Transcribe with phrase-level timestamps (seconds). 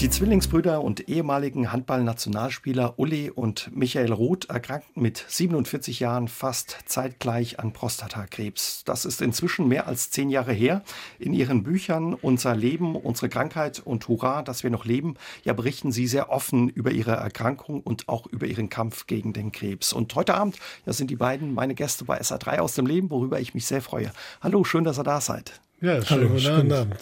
[0.00, 7.58] Die Zwillingsbrüder und ehemaligen Handballnationalspieler Uli und Michael Roth erkrankten mit 47 Jahren fast zeitgleich
[7.60, 8.84] an Prostatakrebs.
[8.84, 10.82] Das ist inzwischen mehr als zehn Jahre her.
[11.18, 15.14] In ihren Büchern Unser Leben, unsere Krankheit und Hurra, dass wir noch leben,
[15.44, 19.50] ja berichten sie sehr offen über ihre Erkrankung und auch über ihren Kampf gegen den
[19.50, 19.94] Krebs.
[19.94, 23.40] Und heute Abend ja, sind die beiden meine Gäste bei SA3 aus dem Leben, worüber
[23.40, 24.12] ich mich sehr freue.
[24.42, 25.58] Hallo, schön, dass ihr da seid.
[25.80, 26.96] Ja, schönen guten Abend.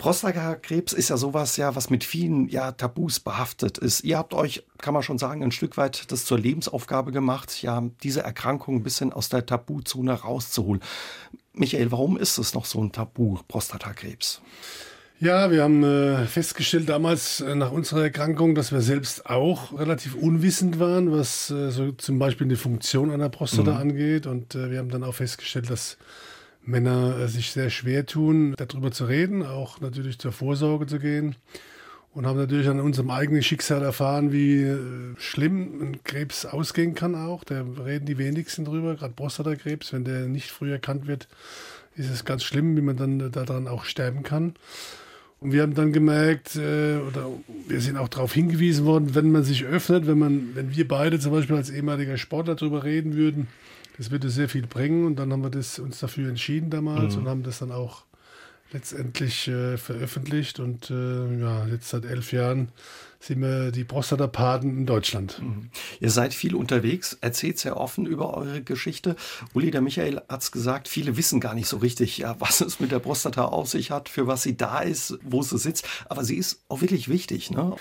[0.00, 4.02] Prostatakrebs ist ja sowas, ja, was mit vielen ja, Tabus behaftet ist.
[4.02, 7.82] Ihr habt euch, kann man schon sagen, ein Stück weit das zur Lebensaufgabe gemacht, ja,
[8.02, 10.82] diese Erkrankung ein bisschen aus der Tabuzone rauszuholen.
[11.52, 14.40] Michael, warum ist es noch so ein Tabu, Prostatakrebs?
[15.20, 20.14] Ja, wir haben äh, festgestellt damals äh, nach unserer Erkrankung, dass wir selbst auch relativ
[20.14, 23.76] unwissend waren, was äh, so zum Beispiel die Funktion einer Prostata mhm.
[23.76, 24.26] angeht.
[24.26, 25.98] Und wir haben dann auch festgestellt, dass
[26.62, 31.36] Männer äh, sich sehr schwer tun, darüber zu reden, auch natürlich zur Vorsorge zu gehen.
[32.12, 34.78] Und haben natürlich an unserem eigenen Schicksal erfahren, wie äh,
[35.16, 37.44] schlimm ein Krebs ausgehen kann auch.
[37.44, 39.92] Da reden die wenigsten drüber, gerade Prostatakrebs.
[39.92, 41.28] Wenn der nicht früh erkannt wird,
[41.94, 44.54] ist es ganz schlimm, wie man dann daran auch sterben kann.
[45.40, 47.28] Und wir haben dann gemerkt, äh, oder
[47.66, 51.18] wir sind auch darauf hingewiesen worden, wenn man sich öffnet, wenn man, wenn wir beide
[51.18, 53.48] zum Beispiel als ehemaliger Sportler darüber reden würden,
[54.00, 55.04] das würde sehr viel bringen.
[55.04, 57.22] Und dann haben wir das, uns dafür entschieden damals mhm.
[57.22, 58.04] und haben das dann auch
[58.72, 60.58] letztendlich äh, veröffentlicht.
[60.58, 62.70] Und äh, ja, jetzt seit elf Jahren
[63.18, 65.42] sind wir die Prostata-Paten in Deutschland.
[65.42, 65.68] Mhm.
[66.00, 69.16] Ihr seid viel unterwegs, erzählt sehr offen über eure Geschichte.
[69.52, 72.80] Uli, der Michael hat es gesagt, viele wissen gar nicht so richtig, ja, was es
[72.80, 75.86] mit der Prostata auf sich hat, für was sie da ist, wo sie sitzt.
[76.08, 77.76] Aber sie ist auch wirklich wichtig, ne?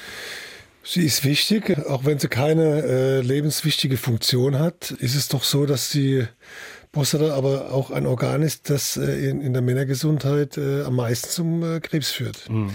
[0.84, 5.66] Sie ist wichtig, auch wenn sie keine äh, lebenswichtige Funktion hat, ist es doch so,
[5.66, 6.26] dass die
[6.92, 11.30] Prostata aber auch ein Organ ist, das äh, in, in, der Männergesundheit äh, am meisten
[11.30, 12.50] zum äh, Krebs führt.
[12.50, 12.72] Mhm.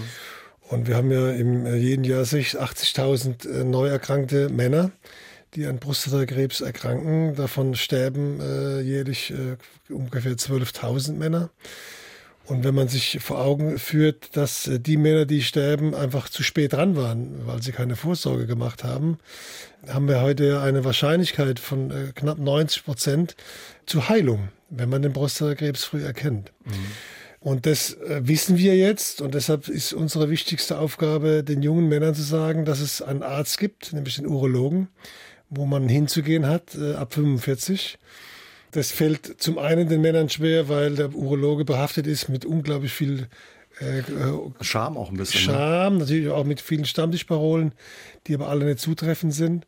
[0.61, 4.91] Und wir haben ja im äh, jeden Jahr 80.000 äh, neu erkrankte Männer,
[5.53, 7.35] die an Prostatakrebs erkranken.
[7.35, 8.41] Davon sterben
[8.83, 9.33] jährlich
[9.87, 11.49] ungefähr 12.000 Männer.
[12.47, 16.43] Und wenn man sich vor Augen führt, dass äh, die Männer, die sterben, einfach zu
[16.43, 19.17] spät dran waren, weil sie keine Vorsorge gemacht haben,
[19.87, 23.35] haben wir heute eine Wahrscheinlichkeit von äh, knapp 90 Prozent
[23.85, 26.51] zur Heilung, wenn man den Prostatakrebs früh erkennt.
[26.65, 26.71] Mhm.
[27.39, 32.13] Und das äh, wissen wir jetzt und deshalb ist unsere wichtigste Aufgabe, den jungen Männern
[32.13, 34.87] zu sagen, dass es einen Arzt gibt, nämlich den Urologen,
[35.49, 37.99] wo man hinzugehen hat ab 45
[38.75, 43.27] das fällt zum einen den Männern schwer, weil der Urologe behaftet ist mit unglaublich viel
[43.79, 44.03] äh,
[44.61, 45.45] Scham auch ein bisschen.
[45.45, 45.53] Ne?
[45.53, 45.99] Scham, ne?
[45.99, 47.71] natürlich auch mit vielen Stammtischparolen,
[48.27, 49.65] die aber alle nicht zutreffend sind.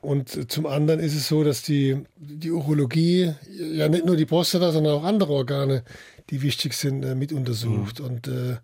[0.00, 4.72] Und zum anderen ist es so, dass die, die Urologie ja nicht nur die Prostata,
[4.72, 5.84] sondern auch andere Organe,
[6.30, 8.00] die wichtig sind, äh, mit untersucht.
[8.00, 8.06] Mhm.
[8.06, 8.56] Und äh,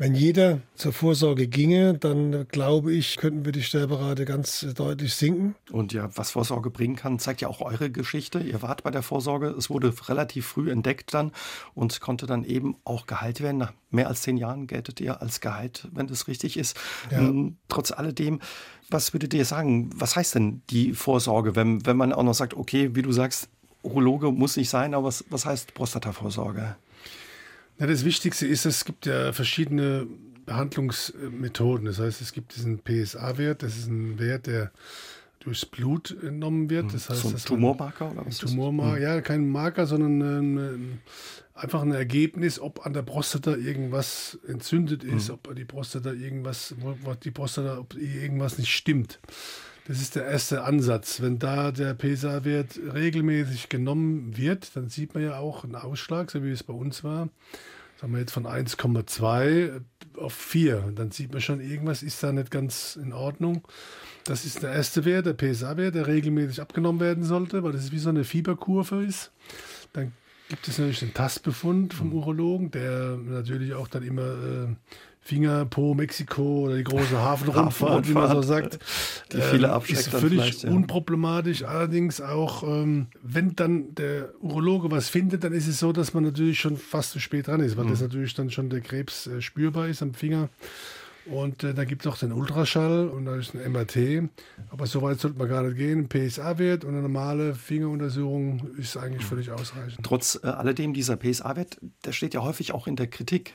[0.00, 5.56] wenn jeder zur Vorsorge ginge, dann glaube ich, könnten wir die Sterberate ganz deutlich sinken.
[5.70, 8.38] Und ja, was Vorsorge bringen kann, zeigt ja auch eure Geschichte.
[8.38, 11.32] Ihr wart bei der Vorsorge, es wurde relativ früh entdeckt dann
[11.74, 13.58] und konnte dann eben auch geheilt werden.
[13.58, 16.80] Nach mehr als zehn Jahren geltet ihr als geheilt, wenn das richtig ist.
[17.10, 17.30] Ja.
[17.68, 18.40] Trotz alledem,
[18.88, 22.54] was würdet ihr sagen, was heißt denn die Vorsorge, wenn, wenn man auch noch sagt,
[22.54, 23.50] okay, wie du sagst,
[23.82, 26.76] Urologe muss nicht sein, aber was, was heißt Prostatavorsorge?
[27.80, 30.06] Ja, das Wichtigste ist, es gibt ja verschiedene
[30.44, 31.86] Behandlungsmethoden.
[31.86, 34.70] Das heißt, es gibt diesen PSA-Wert, das ist ein Wert, der
[35.38, 36.92] durchs Blut entnommen wird.
[36.92, 38.36] Das heißt, so ein Tumormarker oder was?
[38.36, 39.02] Tumormarker, hm.
[39.02, 40.20] ja, kein Marker, sondern
[40.58, 41.00] ein,
[41.54, 45.34] einfach ein Ergebnis, ob an der Prostata irgendwas entzündet ist, mhm.
[45.34, 46.74] ob die Prostata irgendwas,
[47.24, 49.20] die Prostata, ob irgendwas nicht stimmt.
[49.90, 51.20] Das ist der erste Ansatz.
[51.20, 56.44] Wenn da der PSA-Wert regelmäßig genommen wird, dann sieht man ja auch einen Ausschlag, so
[56.44, 57.28] wie es bei uns war.
[58.00, 59.80] Sagen wir jetzt von 1,2
[60.16, 60.92] auf 4.
[60.94, 63.66] Dann sieht man schon, irgendwas ist da nicht ganz in Ordnung.
[64.22, 67.98] Das ist der erste Wert, der PSA-Wert, der regelmäßig abgenommen werden sollte, weil das wie
[67.98, 69.32] so eine Fieberkurve ist.
[69.92, 70.12] Dann
[70.48, 74.76] gibt es natürlich den Tastbefund vom Urologen, der natürlich auch dann immer äh,
[75.22, 78.78] Finger, Po, Mexiko oder die große Hafenrundfahrt, wie man so sagt.
[79.32, 80.70] Die viele ähm, Ist völlig ja.
[80.70, 81.62] unproblematisch.
[81.62, 86.24] Allerdings auch, ähm, wenn dann der Urologe was findet, dann ist es so, dass man
[86.24, 87.90] natürlich schon fast zu spät dran ist, weil mhm.
[87.90, 90.48] das natürlich dann schon der Krebs äh, spürbar ist am Finger.
[91.26, 94.30] Und äh, da gibt es auch den Ultraschall und da ist ein MRT.
[94.70, 96.00] Aber so weit sollte man gar nicht gehen.
[96.00, 100.04] Ein PSA-Wert und eine normale Fingeruntersuchung ist eigentlich völlig ausreichend.
[100.04, 103.54] Trotz äh, alledem, dieser PSA-Wert, der steht ja häufig auch in der Kritik.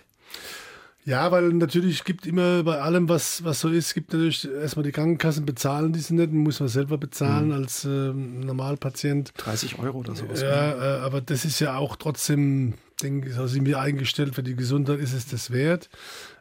[1.05, 4.91] Ja, weil natürlich gibt immer bei allem, was, was so ist, gibt natürlich erstmal die
[4.91, 7.53] Krankenkassen bezahlen diese nicht, muss man selber bezahlen mhm.
[7.53, 9.31] als äh, Normalpatient.
[9.37, 10.41] 30 Euro oder sowas.
[10.41, 14.55] Ja, äh, aber das ist ja auch trotzdem denke, so sind wir eingestellt, für die
[14.55, 15.89] Gesundheit ist es das wert.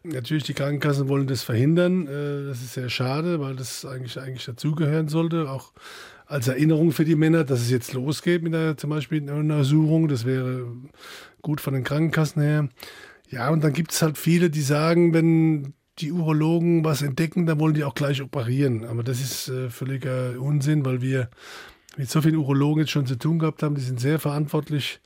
[0.03, 2.07] Natürlich, die Krankenkassen wollen das verhindern.
[2.07, 5.51] Äh, das ist sehr schade, weil das eigentlich, eigentlich dazugehören sollte.
[5.51, 5.73] Auch
[6.27, 10.09] als Erinnerung für die Männer, dass es jetzt losgeht mit der zum Beispiel einer Untersuchung.
[10.09, 10.67] Das wäre
[11.43, 12.69] gut von den Krankenkassen her.
[13.35, 17.59] Ja, und dann gibt es halt viele, die sagen, wenn die Urologen was entdecken, dann
[17.59, 18.85] wollen die auch gleich operieren.
[18.85, 21.29] Aber das ist äh, völliger Unsinn, weil wir
[21.97, 23.75] mit so vielen Urologen jetzt schon zu tun gehabt haben.
[23.75, 25.01] Die sind sehr verantwortlich.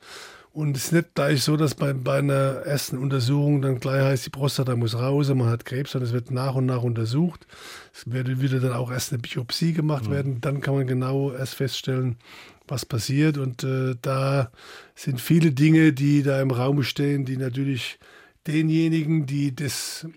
[0.51, 4.27] Und es ist nicht gleich so, dass bei, bei einer ersten Untersuchung dann gleich heißt,
[4.27, 7.47] die Prostata muss raus man hat Krebs, sondern es wird nach und nach untersucht.
[7.93, 10.11] Es wird wieder dann auch erst eine Biopsie gemacht mhm.
[10.11, 10.41] werden.
[10.41, 12.17] Dann kann man genau erst feststellen,
[12.67, 13.39] was passiert.
[13.39, 14.51] Und äh, da
[14.93, 17.97] sind viele Dinge, die da im Raum stehen, die natürlich
[18.51, 20.07] denjenigen, die das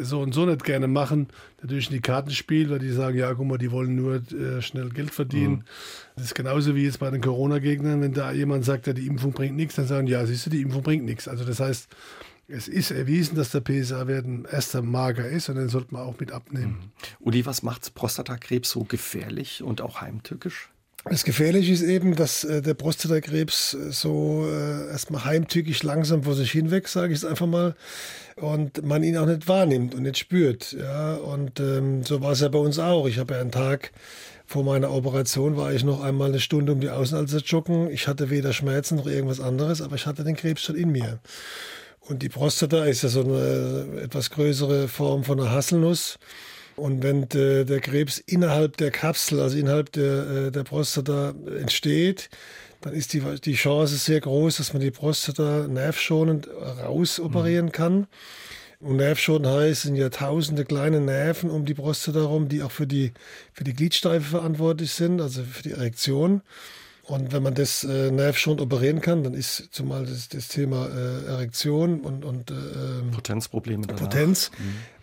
[0.00, 1.28] so und so nicht gerne machen,
[1.60, 4.62] natürlich in die Karten spielen, weil die sagen, ja, guck mal, die wollen nur äh,
[4.62, 5.52] schnell Geld verdienen.
[5.52, 5.64] Mhm.
[6.16, 9.32] Das ist genauso wie jetzt bei den Corona-Gegnern, wenn da jemand sagt, ja, die Impfung
[9.32, 11.28] bringt nichts, dann sagen, ja, siehst du, die Impfung bringt nichts.
[11.28, 11.88] Also das heißt,
[12.48, 16.18] es ist erwiesen, dass der PSA-Wert ein erster Mager ist und den sollte man auch
[16.18, 16.78] mit abnehmen.
[16.80, 17.26] Mhm.
[17.26, 20.70] Uli, was macht Prostatakrebs so gefährlich und auch heimtückisch?
[21.04, 26.34] Das Gefährliche ist eben, dass äh, der Prostatakrebs äh, so äh, erstmal heimtückisch langsam vor
[26.34, 27.74] sich hinweg, sage ich es einfach mal,
[28.36, 30.72] und man ihn auch nicht wahrnimmt und nicht spürt.
[30.72, 33.06] Ja, und ähm, so war es ja bei uns auch.
[33.06, 33.92] Ich habe ja einen Tag
[34.50, 37.88] vor meiner Operation war ich noch einmal eine Stunde um die Außenalster joggen.
[37.88, 41.20] Ich hatte weder Schmerzen noch irgendwas anderes, aber ich hatte den Krebs schon in mir.
[42.00, 46.18] Und die Prostata ist ja so eine etwas größere Form von einer Haselnuss.
[46.80, 52.30] Und wenn der, der Krebs innerhalb der Kapsel, also innerhalb der, äh, der Prostata entsteht,
[52.80, 57.72] dann ist die, die Chance sehr groß, dass man die Prostata nervschonend rausoperieren mhm.
[57.72, 58.06] kann.
[58.80, 62.86] Und nervschonend heißt, sind ja tausende kleine Nerven um die Prostata herum, die auch für
[62.86, 63.12] die,
[63.52, 66.40] für die Gliedsteife verantwortlich sind, also für die Erektion.
[67.10, 71.26] Und wenn man das äh, nervschonend operieren kann, dann ist zumal das, das Thema äh,
[71.26, 74.02] Erektion und, und äh, ähm, Potenzprobleme danach.
[74.02, 74.52] Potenz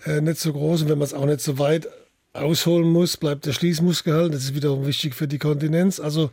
[0.05, 0.09] mhm.
[0.09, 0.83] äh, nicht so groß.
[0.83, 1.89] Und wenn man es auch nicht so weit
[2.31, 4.31] ausholen muss, bleibt der Schließmuskel halten.
[4.31, 5.99] Das ist wiederum wichtig für die Kontinenz.
[5.99, 6.31] Also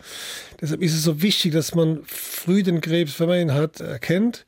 [0.61, 4.44] deshalb ist es so wichtig, dass man früh den Krebs, wenn man ihn hat, erkennt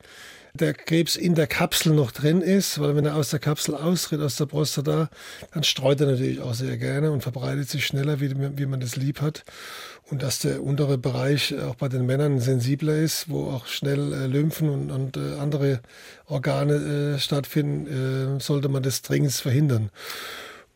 [0.61, 4.21] der Krebs in der Kapsel noch drin ist, weil wenn er aus der Kapsel austritt,
[4.21, 5.09] aus der Prostata,
[5.53, 8.95] dann streut er natürlich auch sehr gerne und verbreitet sich schneller, wie, wie man das
[8.95, 9.43] lieb hat.
[10.09, 14.27] Und dass der untere Bereich auch bei den Männern sensibler ist, wo auch schnell äh,
[14.27, 15.81] Lymphen und, und äh, andere
[16.27, 19.89] Organe äh, stattfinden, äh, sollte man das dringend verhindern.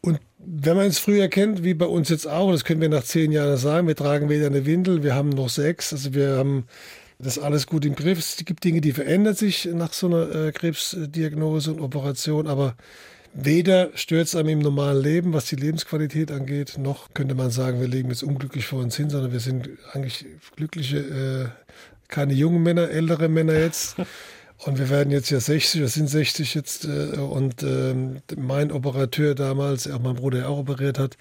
[0.01, 3.03] Und wenn man es früh erkennt, wie bei uns jetzt auch, das können wir nach
[3.03, 6.65] zehn Jahren sagen, wir tragen weder eine Windel, wir haben noch sechs, also wir haben
[7.21, 8.19] das alles gut im Griff.
[8.19, 12.75] Es gibt Dinge, die verändern sich nach so einer äh, Krebsdiagnose und Operation, aber
[13.33, 17.79] weder stört es einem im normalen Leben, was die Lebensqualität angeht, noch könnte man sagen,
[17.79, 20.25] wir leben jetzt unglücklich vor uns hin, sondern wir sind eigentlich
[20.55, 21.47] glückliche, äh,
[22.07, 23.95] keine jungen Männer, ältere Männer jetzt.
[24.63, 26.85] Und wir werden jetzt ja 60, wir sind 60 jetzt.
[26.85, 27.95] Äh, und äh,
[28.37, 31.17] mein Operateur damals, auch mein Bruder, der auch operiert hat,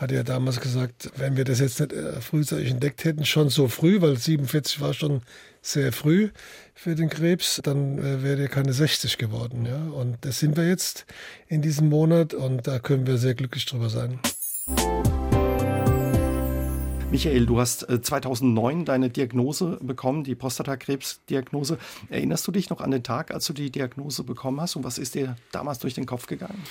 [0.00, 3.68] hatte ja damals gesagt, wenn wir das jetzt nicht äh, frühzeitig entdeckt hätten, schon so
[3.68, 5.20] früh, weil 47 war schon
[5.60, 6.30] sehr früh
[6.74, 9.66] für den Krebs, dann äh, wäre er keine 60 geworden.
[9.66, 9.92] Ja?
[9.92, 11.04] Und das sind wir jetzt
[11.48, 14.18] in diesem Monat und da können wir sehr glücklich drüber sein.
[17.10, 21.76] Michael, du hast 2009 äh, deine Diagnose bekommen, die Prostatakrebsdiagnose.
[22.08, 24.96] Erinnerst du dich noch an den Tag, als du die Diagnose bekommen hast und was
[24.96, 26.62] ist dir damals durch den Kopf gegangen?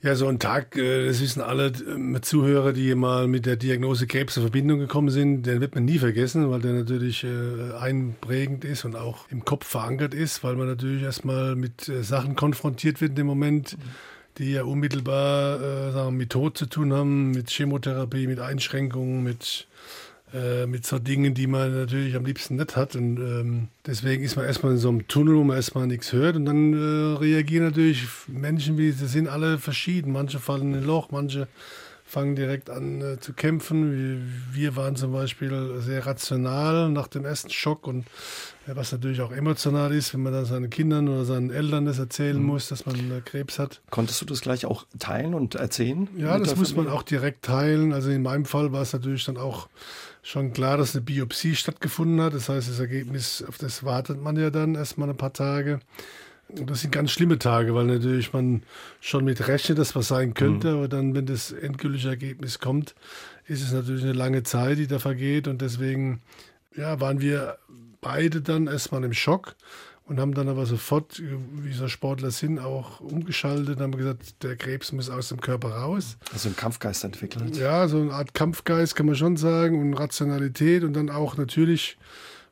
[0.00, 4.06] Ja, so ein Tag, äh, das wissen alle ähm, Zuhörer, die mal mit der Diagnose
[4.06, 8.64] Krebs in Verbindung gekommen sind, den wird man nie vergessen, weil der natürlich äh, einprägend
[8.64, 13.00] ist und auch im Kopf verankert ist, weil man natürlich erstmal mit äh, Sachen konfrontiert
[13.00, 13.76] wird in dem Moment,
[14.38, 19.66] die ja unmittelbar sagen, mit Tod zu tun haben, mit Chemotherapie, mit Einschränkungen, mit
[20.34, 22.96] äh, mit so Dingen, die man natürlich am liebsten nicht hat.
[22.96, 26.36] Und ähm, deswegen ist man erstmal in so einem Tunnel, wo man erstmal nichts hört.
[26.36, 30.12] Und dann äh, reagieren natürlich Menschen, wie sie sind alle verschieden.
[30.12, 31.48] Manche fallen in ein Loch, manche
[32.08, 34.32] fangen direkt an äh, zu kämpfen.
[34.52, 38.06] Wir waren zum Beispiel sehr rational nach dem ersten Schock und
[38.66, 41.98] äh, was natürlich auch emotional ist, wenn man dann seinen Kindern oder seinen Eltern das
[41.98, 42.46] erzählen mhm.
[42.46, 43.82] muss, dass man äh, Krebs hat.
[43.90, 46.08] Konntest du das gleich auch teilen und erzählen?
[46.16, 47.92] Ja, das muss man auch direkt teilen.
[47.92, 49.68] Also in meinem Fall war es natürlich dann auch
[50.28, 52.34] schon klar, dass eine Biopsie stattgefunden hat.
[52.34, 55.80] Das heißt, das Ergebnis, auf das wartet man ja dann erstmal ein paar Tage.
[56.48, 58.62] Und das sind ganz schlimme Tage, weil natürlich man
[59.00, 60.76] schon mit rechnet, dass was sein könnte, mhm.
[60.76, 62.94] aber dann, wenn das endgültige Ergebnis kommt,
[63.46, 65.48] ist es natürlich eine lange Zeit, die da vergeht.
[65.48, 66.20] Und deswegen
[66.76, 67.58] ja, waren wir
[68.02, 69.56] beide dann erstmal im Schock
[70.08, 74.56] und haben dann aber sofort, wie so Sportler sind, auch umgeschaltet und haben gesagt, der
[74.56, 76.16] Krebs muss aus dem Körper raus.
[76.32, 77.56] Also ein Kampfgeist entwickelt.
[77.56, 81.98] Ja, so eine Art Kampfgeist kann man schon sagen und Rationalität und dann auch natürlich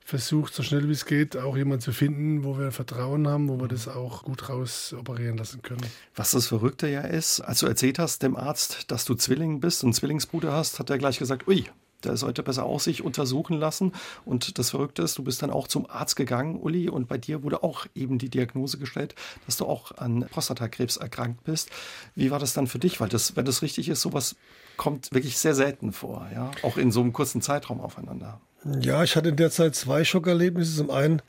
[0.05, 3.59] versucht, so schnell wie es geht, auch jemanden zu finden, wo wir Vertrauen haben, wo
[3.59, 5.85] wir das auch gut raus operieren lassen können.
[6.15, 9.83] Was das Verrückte ja ist, als du erzählt hast dem Arzt, dass du Zwilling bist
[9.83, 11.65] und Zwillingsbruder hast, hat er gleich gesagt, ui,
[12.07, 13.93] der sollte besser auch sich untersuchen lassen.
[14.25, 17.43] Und das Verrückte ist, du bist dann auch zum Arzt gegangen, Uli, und bei dir
[17.43, 21.71] wurde auch eben die Diagnose gestellt, dass du auch an Prostatakrebs erkrankt bist.
[22.15, 23.01] Wie war das dann für dich?
[23.01, 24.37] Weil das, wenn das richtig ist, sowas
[24.77, 28.41] kommt wirklich sehr selten vor, ja, auch in so einem kurzen Zeitraum aufeinander.
[28.81, 30.77] Ja, ich hatte in der Zeit zwei Schockerlebnisse.
[30.77, 31.23] Zum einen,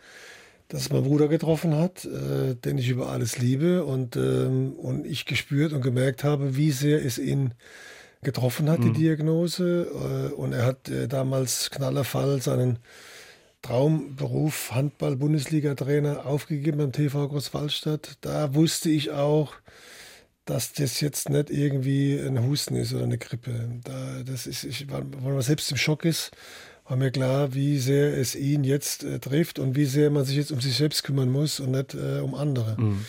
[0.69, 5.25] dass mein Bruder getroffen hat, äh, den ich über alles liebe und, ähm, und ich
[5.25, 7.53] gespürt und gemerkt habe, wie sehr es ihn
[8.23, 8.93] getroffen hat, mhm.
[8.93, 10.31] die Diagnose.
[10.31, 12.79] Äh, und er hat äh, damals knallerfall seinen
[13.61, 18.17] Traumberuf Handball-Bundesliga-Trainer aufgegeben beim TV Großwaldstadt.
[18.21, 19.53] Da wusste ich auch,
[20.45, 23.69] dass das jetzt nicht irgendwie ein Husten ist oder eine Grippe.
[23.83, 26.31] Da, das ist, ich, weil man selbst im Schock ist,
[26.87, 30.37] war mir klar, wie sehr es ihn jetzt äh, trifft und wie sehr man sich
[30.37, 32.79] jetzt um sich selbst kümmern muss und nicht äh, um andere.
[32.79, 33.05] Mhm.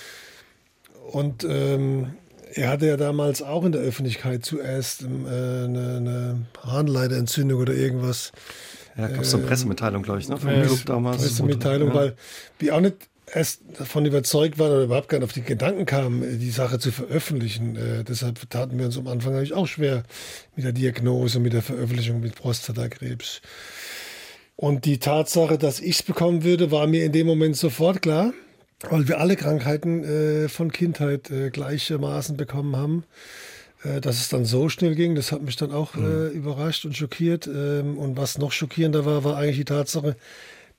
[1.12, 2.14] Und ähm,
[2.54, 7.74] er hatte ja damals auch in der Öffentlichkeit zuerst ähm, äh, eine, eine Harnleiterentzündung oder
[7.74, 8.32] irgendwas.
[8.96, 10.36] Ja, gab es so eine Pressemitteilung, glaube ich, ne?
[10.36, 11.22] vom Club damals.
[11.22, 11.94] Pressemitteilung, ja.
[11.94, 12.16] weil
[12.58, 12.96] wir auch nicht
[13.32, 16.90] erst davon überzeugt waren oder überhaupt gar nicht auf die Gedanken kamen, die Sache zu
[16.90, 17.76] veröffentlichen.
[17.76, 20.02] Äh, deshalb taten wir uns am Anfang eigentlich auch schwer
[20.56, 23.40] mit der Diagnose, mit der Veröffentlichung mit Prostatakrebs.
[24.56, 28.32] Und die Tatsache, dass ich es bekommen würde, war mir in dem Moment sofort klar
[28.88, 33.04] weil wir alle Krankheiten äh, von Kindheit äh, gleichermaßen bekommen haben.
[33.84, 36.04] Äh, dass es dann so schnell ging, das hat mich dann auch mhm.
[36.04, 37.46] Äh, überrascht und schockiert.
[37.46, 40.16] Ähm, und was noch schockierender war, war eigentlich die Tatsache,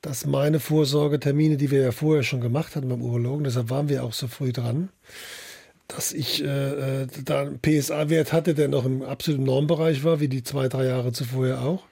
[0.02, 4.04] dass meine Vorsorgetermine, die wir ja vorher schon gemacht hatten beim Urologen, deshalb waren wir
[4.04, 4.90] auch so früh dran,
[5.88, 10.30] dass ich äh, äh da einen PSA-Wert hatte, der noch im absoluten Normbereich war, wie
[10.30, 11.84] die zwei, drei Jahre zuvor auch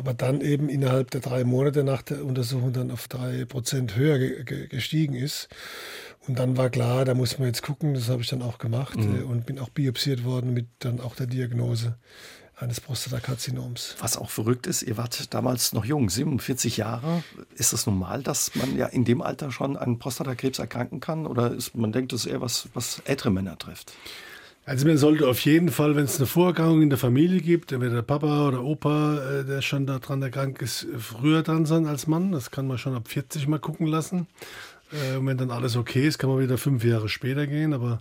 [0.00, 4.18] aber dann eben innerhalb der drei Monate nach der Untersuchung dann auf drei Prozent höher
[4.18, 5.48] ge gestiegen ist.
[6.26, 8.96] Und dann war klar, da muss man jetzt gucken, das habe ich dann auch gemacht
[8.96, 9.20] mhm.
[9.20, 11.96] Äh, und bin auch biopsiert worden mit dann auch der Diagnose
[12.56, 13.96] eines Prostatakarzinoms.
[14.00, 17.22] Was auch verrückt ist, ihr wart damals noch jung, 47 Jahre.
[17.54, 21.26] Ist es normal, dass man ja in dem Alter schon an Prostatakrebs erkranken kann?
[21.26, 23.92] Oder ist, man denkt, das ist eher was, was ältere Männer trifft?
[24.66, 27.96] Also man sollte auf jeden Fall, wenn es eine Vorerkrankung in der Familie gibt, entweder
[27.96, 32.32] der Papa oder Opa, äh, der schon daran erkrankt ist, früher dran sein als Mann.
[32.32, 34.26] Das kann man schon ab 40 mal gucken lassen.
[34.92, 37.72] Äh, und wenn dann alles okay ist, kann man wieder fünf Jahre später gehen.
[37.72, 38.00] Aber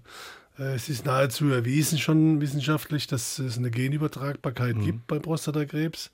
[0.60, 4.86] äh, es ist nahezu erwiesen schon wissenschaftlich, dass es eine Genübertragbarkeit mhm.
[4.86, 6.12] gibt bei Prostatakrebs.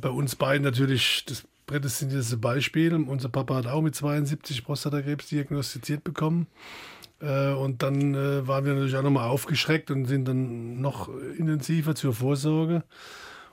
[0.00, 2.94] bei uns beiden natürlich das prädestinierte Beispiel.
[2.94, 6.46] Unser Papa hat auch mit 72 Prostatakrebs diagnostiziert bekommen.
[7.20, 11.08] Äh, und dann äh, waren wir natürlich auch nochmal aufgeschreckt und sind dann noch
[11.38, 12.82] intensiver zur Vorsorge.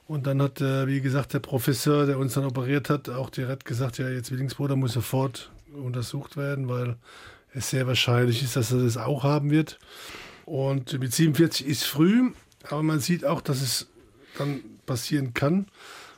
[0.06, 3.66] Und dann hat, äh, wie gesagt, der Professor, der uns dann operiert hat, auch direkt
[3.66, 6.98] gesagt, ja, ihr Zwillingsbruder muss sofort untersucht werden, weil
[7.54, 9.80] es sehr wahrscheinlich ist, dass er das auch haben wird.
[10.46, 12.32] Und mit 47 ist früh,
[12.70, 13.88] aber man sieht auch, dass es
[14.38, 15.68] dann passieren kann.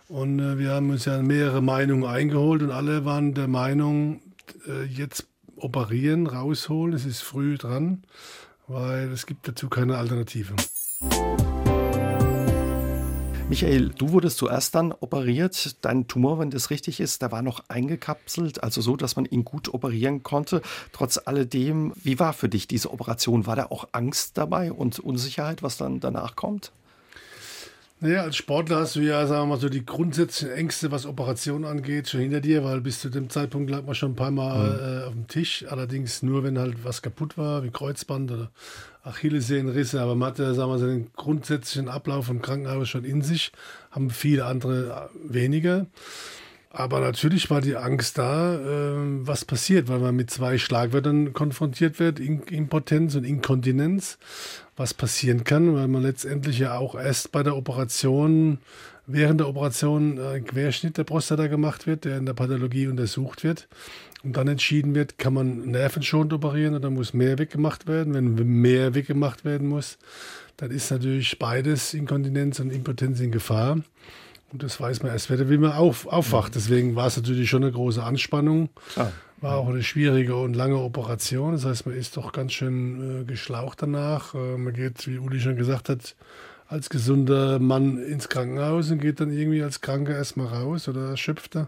[0.07, 4.21] Und wir haben uns ja mehrere Meinungen eingeholt und alle waren der Meinung,
[4.87, 5.27] jetzt
[5.65, 6.93] operieren, rausholen.
[6.93, 8.03] Es ist früh dran,
[8.67, 10.53] weil es gibt dazu keine Alternative.
[13.49, 15.75] Michael, du wurdest zuerst dann operiert.
[15.81, 19.43] Dein Tumor, wenn das richtig ist, der war noch eingekapselt, also so, dass man ihn
[19.43, 20.61] gut operieren konnte.
[20.93, 23.45] Trotz alledem, wie war für dich diese Operation?
[23.45, 26.71] War da auch Angst dabei und Unsicherheit, was dann danach kommt?
[28.05, 31.65] Naja, als Sportler hast du ja, sagen wir mal, so die grundsätzlichen Ängste, was Operationen
[31.65, 34.69] angeht, schon hinter dir, weil bis zu dem Zeitpunkt lag man schon ein paar Mal
[34.69, 34.79] mhm.
[34.79, 35.65] äh, auf dem Tisch.
[35.67, 38.51] Allerdings nur, wenn halt was kaputt war, wie Kreuzband oder
[39.01, 39.99] Achillessehnenrisse.
[39.99, 43.51] Aber man hatte, sagen wir mal, den grundsätzlichen Ablauf im Krankenhaus schon in sich,
[43.89, 45.87] haben viele andere äh, weniger.
[46.77, 51.99] Aber natürlich war die Angst da, äh, was passiert, weil man mit zwei Schlagwörtern konfrontiert
[51.99, 54.17] wird, In Impotenz und Inkontinenz,
[54.75, 58.57] was passieren kann, weil man letztendlich ja auch erst bei der Operation,
[59.07, 63.69] während der Operation ein Querschnitt der Prostata gemacht wird, der in der Pathologie untersucht wird
[64.25, 68.13] und dann entschieden wird, kann man nervenschonend operieren oder muss mehr weggemacht werden.
[68.13, 69.97] Wenn mehr weggemacht werden muss,
[70.57, 73.77] dann ist natürlich beides, Inkontinenz und Impotenz in Gefahr.
[74.51, 76.55] Und das weiß man erst, wenn man auf, aufwacht.
[76.55, 78.69] Deswegen war es natürlich schon eine große Anspannung.
[78.93, 79.11] Klar.
[79.41, 81.53] War auch eine schwierige und lange Operation.
[81.53, 84.33] Das heißt, man ist doch ganz schön äh, geschlaucht danach.
[84.33, 86.15] Äh, man geht, wie Uli schon gesagt hat,
[86.67, 91.67] als gesunder Mann ins Krankenhaus und geht dann irgendwie als Kranker erstmal raus oder Erschöpfter.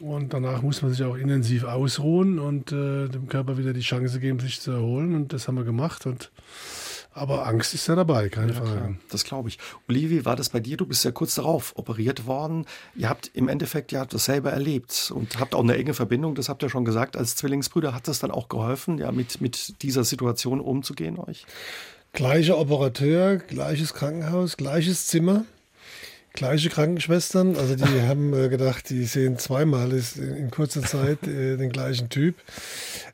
[0.00, 4.18] Und danach muss man sich auch intensiv ausruhen und äh, dem Körper wieder die Chance
[4.18, 5.14] geben, sich zu erholen.
[5.14, 6.06] Und das haben wir gemacht.
[6.06, 6.32] Und
[7.14, 8.76] Aber Angst ist ja dabei, keine ja, Frage.
[8.78, 8.94] Klar.
[9.10, 9.58] Das glaube ich.
[9.88, 10.76] Olivier, war das bei dir?
[10.76, 12.64] Du bist ja kurz darauf operiert worden.
[12.94, 16.62] Ihr habt im Endeffekt ja dasselbe erlebt und habt auch eine enge Verbindung, das habt
[16.62, 17.94] ihr schon gesagt, als Zwillingsbrüder.
[17.94, 21.46] Hat das dann auch geholfen, ja, mit, mit dieser Situation umzugehen euch?
[22.12, 25.44] Gleicher Operateur, gleiches Krankenhaus, gleiches Zimmer
[26.32, 27.56] gleiche Krankenschwestern.
[27.56, 32.36] Also die haben äh, gedacht, die sehen zweimal in kurzer Zeit äh, den gleichen Typ.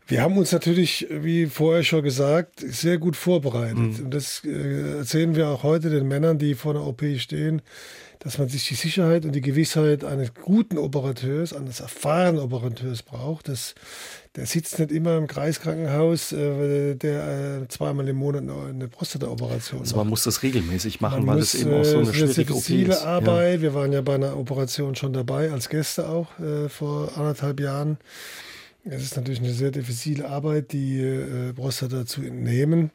[0.09, 3.77] Wir haben uns natürlich, wie vorher schon gesagt, sehr gut vorbereitet.
[3.77, 4.05] Mhm.
[4.07, 7.61] Und das äh, erzählen wir auch heute den Männern, die vor der OP stehen,
[8.19, 13.49] dass man sich die Sicherheit und die Gewissheit eines guten Operateurs, eines erfahrenen Operateurs braucht.
[13.49, 13.75] Das,
[14.35, 19.97] der sitzt nicht immer im Kreiskrankenhaus, äh, der äh, zweimal im Monat eine Prostata-Operation Also
[19.97, 22.71] man muss das regelmäßig machen, man weil muss, es eben auch so eine schwierige OP
[22.71, 23.03] ist.
[23.03, 23.57] Arbeit.
[23.57, 23.61] Ja.
[23.61, 26.29] Wir waren ja bei einer Operation schon dabei, als Gäste auch,
[26.71, 27.99] vor anderthalb Jahren.
[28.85, 32.91] Es ist natürlich eine sehr diffizile Arbeit, die äh, Prostata zu entnehmen,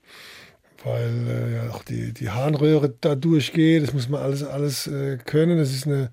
[0.83, 3.83] weil äh, ja auch die, die Harnröhre da durchgeht.
[3.83, 5.57] Das muss man alles, alles äh, können.
[5.57, 6.11] Das ist eine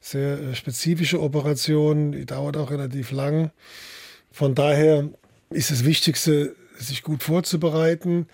[0.00, 3.50] sehr äh, spezifische Operation, die dauert auch relativ lang.
[4.30, 5.08] Von daher
[5.50, 8.28] ist das Wichtigste, sich gut vorzubereiten,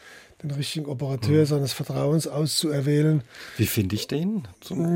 [0.44, 1.46] den richtigen Operateur mhm.
[1.46, 3.22] seines Vertrauens auszuerwählen.
[3.56, 4.46] Wie finde ich den?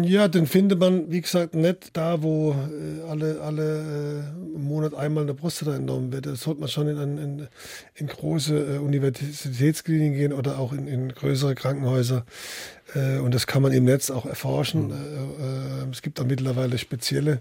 [0.03, 4.25] Ja, den findet man, wie gesagt, nicht da, wo äh, alle, alle
[4.55, 6.27] äh, Monat einmal eine Prostata entnommen wird.
[6.27, 7.49] Das sollte man schon in, in,
[7.95, 12.25] in große äh, Universitätskliniken gehen oder auch in, in größere Krankenhäuser.
[12.95, 14.89] Äh, und das kann man im Netz auch erforschen.
[14.89, 14.93] Mhm.
[14.93, 17.41] Äh, äh, es gibt auch mittlerweile spezielle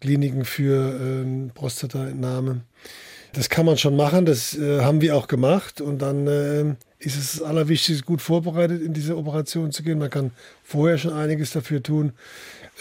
[0.00, 1.24] Kliniken für
[1.54, 2.62] Prostataentnahme.
[3.32, 7.32] Das kann man schon machen, das haben wir auch gemacht und dann ähm, ist es
[7.32, 9.98] das Allerwichtigste, gut vorbereitet in diese Operation zu gehen.
[9.98, 10.30] Man kann
[10.62, 12.12] vorher schon einiges dafür tun,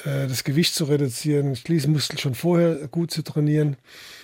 [0.05, 3.77] äh, das Gewicht zu reduzieren, Schließmuskel schon vorher gut zu trainieren,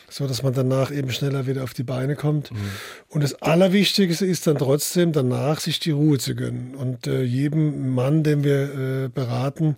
[0.10, 2.52] so dass man danach eben schneller wieder auf die Beine kommt.
[2.52, 2.58] Mhm.
[3.10, 6.76] Und das Allerwichtigste ist dann trotzdem danach, sich die Ruhe zu gönnen.
[6.76, 9.76] Und äh, jedem Mann, den wir äh, beraten,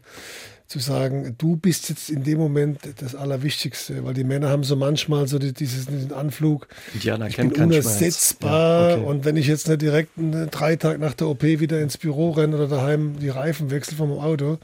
[0.69, 4.75] zu sagen, du bist jetzt in dem Moment das Allerwichtigste, weil die Männer haben so
[4.75, 9.05] manchmal so die, dieses, diesen Anflug, Indianer ich bin unersetzbar ja, okay.
[9.05, 10.11] und wenn ich jetzt nicht direkt
[10.51, 14.11] drei Tage nach der OP wieder ins Büro renne oder daheim die Reifen wechsle vom
[14.11, 14.59] Auto,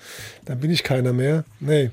[0.45, 1.43] dann bin ich keiner mehr.
[1.59, 1.89] Nee.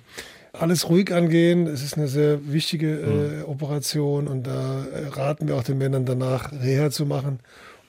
[0.53, 3.45] Alles ruhig angehen, es ist eine sehr wichtige äh, mhm.
[3.47, 7.41] Operation und da raten wir auch den Männern danach Reha zu machen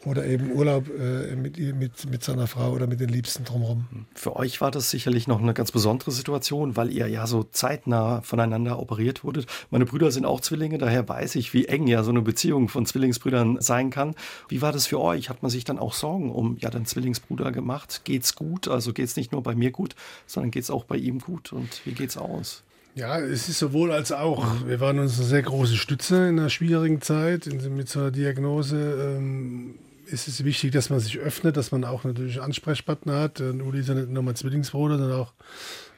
[0.05, 3.85] oder eben Urlaub äh, mit, mit, mit seiner Frau oder mit den Liebsten drumherum.
[4.13, 8.21] Für euch war das sicherlich noch eine ganz besondere Situation, weil ihr ja so zeitnah
[8.21, 9.47] voneinander operiert wurdet.
[9.71, 12.85] Meine Brüder sind auch Zwillinge, daher weiß ich, wie eng ja so eine Beziehung von
[12.85, 14.15] Zwillingsbrüdern sein kann.
[14.49, 15.29] Wie war das für euch?
[15.29, 18.01] Hat man sich dann auch Sorgen um ja den Zwillingsbruder gemacht?
[18.03, 18.67] Geht's gut?
[18.67, 19.95] Also geht's nicht nur bei mir gut,
[20.27, 21.53] sondern geht's auch bei ihm gut?
[21.53, 22.63] Und wie geht's aus?
[22.95, 24.45] Ja, es ist sowohl als auch.
[24.67, 29.15] Wir waren uns eine sehr große Stütze in einer schwierigen Zeit mit so einer Diagnose.
[29.17, 33.41] Ähm, ist es wichtig, dass man sich öffnet, dass man auch natürlich Ansprechpartner hat.
[33.41, 35.33] Und Uli ist ja nicht nur mein Zwillingsbruder, sondern auch,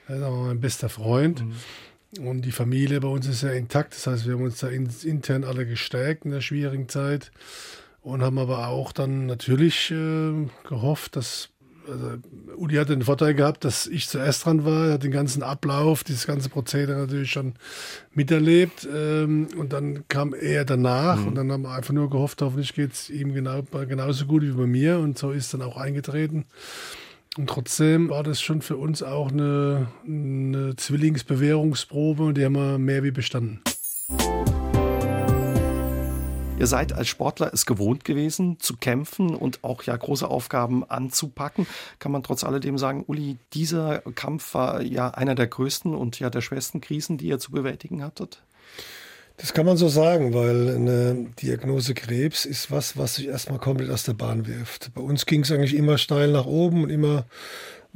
[0.10, 1.44] äh, mein bester Freund.
[1.46, 2.28] Mhm.
[2.28, 3.94] Und die Familie bei uns ist ja intakt.
[3.94, 7.32] Das heißt, wir haben uns da intern alle gestärkt in der schwierigen Zeit
[8.02, 11.50] und haben aber auch dann natürlich äh, gehofft, dass
[11.90, 12.18] also
[12.56, 16.04] Uli hat den Vorteil gehabt, dass ich zuerst dran war, er hat den ganzen Ablauf,
[16.04, 17.54] dieses ganze Prozedere natürlich schon
[18.14, 21.28] miterlebt ähm, und dann kam er danach mhm.
[21.28, 24.52] und dann haben wir einfach nur gehofft, hoffentlich geht es ihm genau, genauso gut wie
[24.52, 26.46] bei mir und so ist dann auch eingetreten.
[27.38, 32.78] Und trotzdem war das schon für uns auch eine, eine Zwillingsbewährungsprobe und die haben wir
[32.78, 33.62] mehr wie bestanden.
[36.58, 41.68] Ihr seid als Sportler es gewohnt gewesen, zu kämpfen und auch ja große Aufgaben anzupacken.
[42.00, 46.30] Kann man trotz alledem sagen, Uli, dieser Kampf war ja einer der größten und ja
[46.30, 48.42] der schwersten Krisen, die ihr zu bewältigen hattet?
[49.38, 53.90] Das kann man so sagen, weil eine Diagnose Krebs ist was, was sich erstmal komplett
[53.90, 54.94] aus der Bahn wirft.
[54.94, 57.26] Bei uns ging es eigentlich immer steil nach oben und immer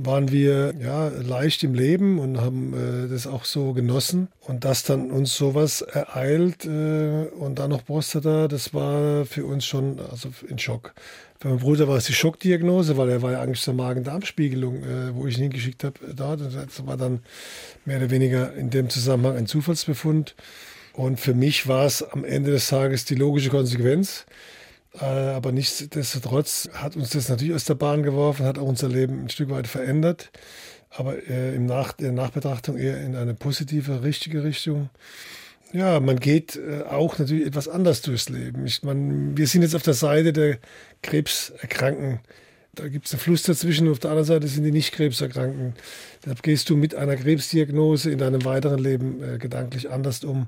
[0.01, 4.29] waren wir ja leicht im Leben und haben äh, das auch so genossen.
[4.39, 9.65] Und dass dann uns sowas ereilt äh, und dann noch Prostata, das war für uns
[9.65, 10.93] schon also ein Schock.
[11.41, 15.15] Für meinen Bruder war es die Schockdiagnose, weil er war ja eigentlich zur Magen-Darm-Spiegelung, äh,
[15.15, 16.37] wo ich ihn hingeschickt habe, da.
[16.37, 17.19] Das war dann
[17.83, 20.33] mehr oder weniger in dem Zusammenhang ein Zufallsbefund.
[20.93, 24.25] Und für mich war es am Ende des Tages die logische Konsequenz.
[24.99, 29.23] Äh, aber nichtsdestotrotz hat uns das natürlich aus der Bahn geworfen, hat auch unser Leben
[29.23, 30.31] ein Stück weit verändert.
[30.89, 34.89] Aber äh, im Nach in Nachbetrachtung eher in eine positive, richtige Richtung.
[35.71, 38.65] Ja, man geht äh, auch natürlich etwas anders durchs Leben.
[38.65, 40.57] Ich meine, wir sind jetzt auf der Seite der
[41.03, 42.19] Krebserkrankten.
[42.79, 43.89] Da gibt es einen Fluss dazwischen.
[43.89, 45.73] Auf der anderen Seite sind die nicht Krebserkrankten.
[46.23, 50.47] Deshalb gehst du mit einer Krebsdiagnose in deinem weiteren Leben äh, gedanklich anders um.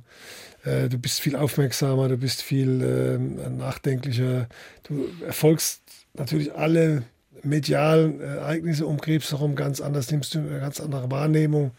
[0.63, 4.47] Äh, du bist viel aufmerksamer, du bist viel äh, nachdenklicher,
[4.83, 5.81] du erfolgst
[6.13, 7.03] natürlich alle
[7.43, 11.71] medialen Ereignisse um Krebs herum ganz anders, nimmst du eine ganz andere Wahrnehmung.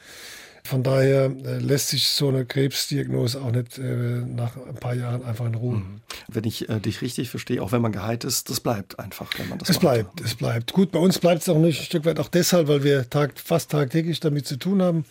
[0.65, 5.25] Von daher äh, lässt sich so eine Krebsdiagnose auch nicht äh, nach ein paar Jahren
[5.25, 5.77] einfach in Ruhe.
[5.79, 6.01] Mhm.
[6.29, 9.49] Wenn ich äh, dich richtig verstehe, auch wenn man geheilt ist, das bleibt einfach, wenn
[9.49, 9.83] man das Es macht.
[9.83, 10.73] bleibt, es bleibt.
[10.73, 13.33] Gut, bei uns bleibt es auch nicht ein Stück weit auch deshalb, weil wir tag,
[13.41, 15.05] fast tagtäglich damit zu tun haben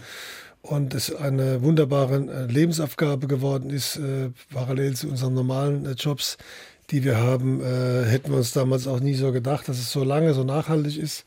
[0.62, 4.00] und es eine wunderbare Lebensaufgabe geworden ist,
[4.54, 6.38] parallel zu unseren normalen Jobs,
[6.92, 10.36] die wir haben, hätten wir uns damals auch nie so gedacht, dass es so lange,
[10.36, 11.26] so nachhaltig ist.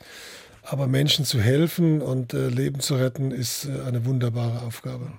[0.65, 5.13] Aber Menschen zu helfen und äh, Leben zu retten, ist äh, eine wunderbare Aufgabe.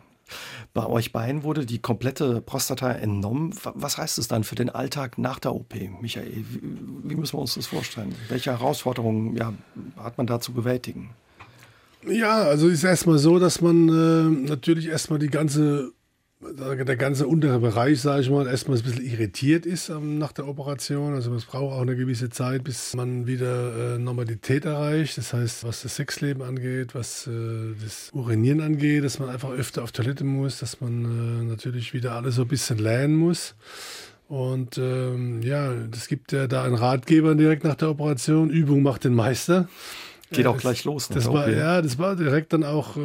[0.74, 3.54] Bei euch beiden wurde die komplette Prostata entnommen.
[3.76, 6.46] Was heißt es dann für den Alltag nach der OP, Michael?
[6.50, 6.62] Wie,
[7.10, 8.16] wie müssen wir uns das vorstellen?
[8.28, 9.54] Welche Herausforderungen ja,
[9.98, 11.12] hat man da zu bewältigen?
[12.08, 15.92] Ja, also ist erstmal so, dass man äh, natürlich erstmal die ganze
[16.42, 20.48] der ganze untere Bereich, sage ich mal, erstmal ein bisschen irritiert ist ähm, nach der
[20.48, 21.14] Operation.
[21.14, 25.18] Also es braucht auch eine gewisse Zeit, bis man wieder äh, Normalität erreicht.
[25.18, 27.32] Das heißt, was das Sexleben angeht, was äh,
[27.82, 32.14] das Urinieren angeht, dass man einfach öfter auf Toilette muss, dass man äh, natürlich wieder
[32.14, 33.56] alles so ein bisschen lernen muss.
[34.28, 38.50] Und ähm, ja, es gibt ja da einen Ratgeber direkt nach der Operation.
[38.50, 39.70] Übung macht den Meister.
[40.36, 41.08] Geht auch das, gleich los.
[41.10, 43.02] Das war, ja, das war direkt dann auch äh,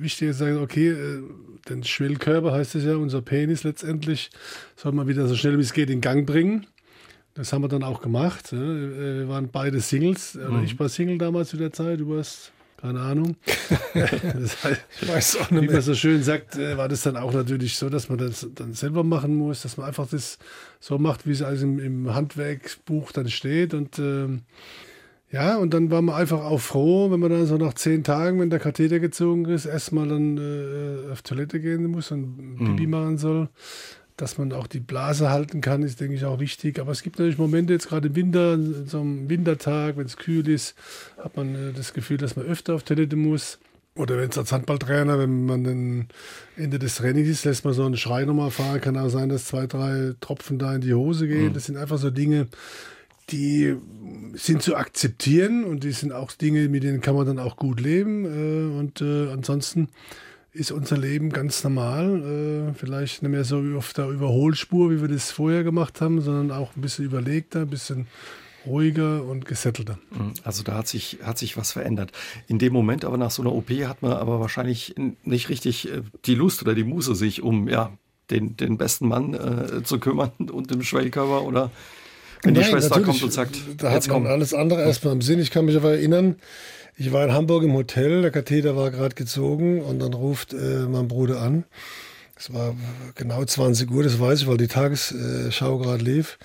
[0.00, 1.22] wichtig zu sagen, okay, äh,
[1.68, 4.30] den Schwellkörper heißt es ja, unser Penis letztendlich,
[4.76, 6.66] soll man wieder so schnell wie es geht in Gang bringen.
[7.34, 8.52] Das haben wir dann auch gemacht.
[8.52, 8.58] Ja.
[8.58, 10.34] Äh, wir waren beide Singles.
[10.34, 10.64] Mhm.
[10.64, 13.36] Ich war Single damals zu der Zeit, du warst, keine Ahnung.
[13.94, 17.16] das heißt, ich weiß auch nicht Wie man so schön sagt, äh, war das dann
[17.16, 20.38] auch natürlich so, dass man das dann selber machen muss, dass man einfach das
[20.80, 23.74] so macht, wie es also im, im Handwerksbuch dann steht.
[23.74, 24.42] Und ähm,
[25.34, 28.38] ja, und dann waren wir einfach auch froh, wenn man dann so nach zehn Tagen,
[28.38, 32.90] wenn der Katheter gezogen ist, erstmal dann äh, auf Toilette gehen muss und Pipi mhm.
[32.90, 33.48] machen soll.
[34.16, 36.78] Dass man auch die Blase halten kann, ist, denke ich, auch wichtig.
[36.78, 40.48] Aber es gibt natürlich Momente, jetzt gerade im Winter, so einem Wintertag, wenn es kühl
[40.48, 40.76] ist,
[41.18, 43.58] hat man äh, das Gefühl, dass man öfter auf Toilette muss.
[43.96, 46.08] Oder wenn es als Handballtrainer, wenn man dann
[46.56, 48.80] Ende des Trainings ist, lässt man so einen Schrei nochmal fahren.
[48.80, 51.48] Kann auch sein, dass zwei, drei Tropfen da in die Hose gehen.
[51.48, 51.54] Mhm.
[51.54, 52.46] Das sind einfach so Dinge,
[53.30, 53.76] die
[54.34, 57.80] sind zu akzeptieren und die sind auch Dinge, mit denen kann man dann auch gut
[57.80, 58.24] leben.
[58.24, 59.88] Äh, und äh, ansonsten
[60.52, 62.70] ist unser Leben ganz normal.
[62.70, 66.20] Äh, vielleicht nicht mehr so wie auf der Überholspur, wie wir das vorher gemacht haben,
[66.20, 68.06] sondern auch ein bisschen überlegter, ein bisschen
[68.66, 69.98] ruhiger und gesettelter.
[70.10, 70.34] Mhm.
[70.42, 72.12] Also da hat sich, hat sich was verändert.
[72.46, 75.88] In dem Moment aber nach so einer OP hat man aber wahrscheinlich nicht richtig
[76.24, 77.92] die Lust oder die Muße, sich um ja,
[78.30, 81.70] den, den besten Mann äh, zu kümmern und den Schwellkörper oder
[82.44, 85.40] wenn Nein, die Schwester kommt und sagt, da hat man alles andere erstmal im Sinn.
[85.40, 86.36] Ich kann mich aber erinnern,
[86.96, 90.86] ich war in Hamburg im Hotel, der Katheter war gerade gezogen und dann ruft äh,
[90.88, 91.64] mein Bruder an.
[92.36, 92.74] Es war
[93.14, 96.38] genau 20 Uhr, das weiß ich, weil die Tagesschau gerade lief.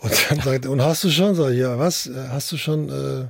[0.00, 1.34] Und dann sagt er, und hast du schon?
[1.34, 2.06] Sag ich, ja, was?
[2.06, 3.20] Äh, hast du schon äh,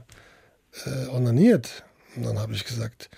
[0.88, 1.84] äh, onaniert?
[2.16, 3.10] Und dann habe ich gesagt,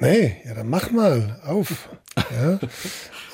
[0.00, 1.88] nee, ja, dann mach mal auf.
[2.16, 2.58] Ja?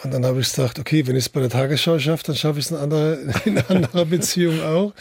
[0.02, 2.58] Und dann habe ich gesagt, okay, wenn ich es bei der Tagesschau schaffe, dann schaffe
[2.58, 4.92] ich es in, andere, in anderer Beziehung auch.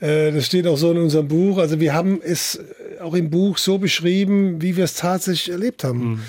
[0.00, 1.58] Äh, das steht auch so in unserem Buch.
[1.58, 2.58] Also wir haben es
[3.00, 5.98] auch im Buch so beschrieben, wie wir es tatsächlich erlebt haben.
[5.98, 6.20] Mhm.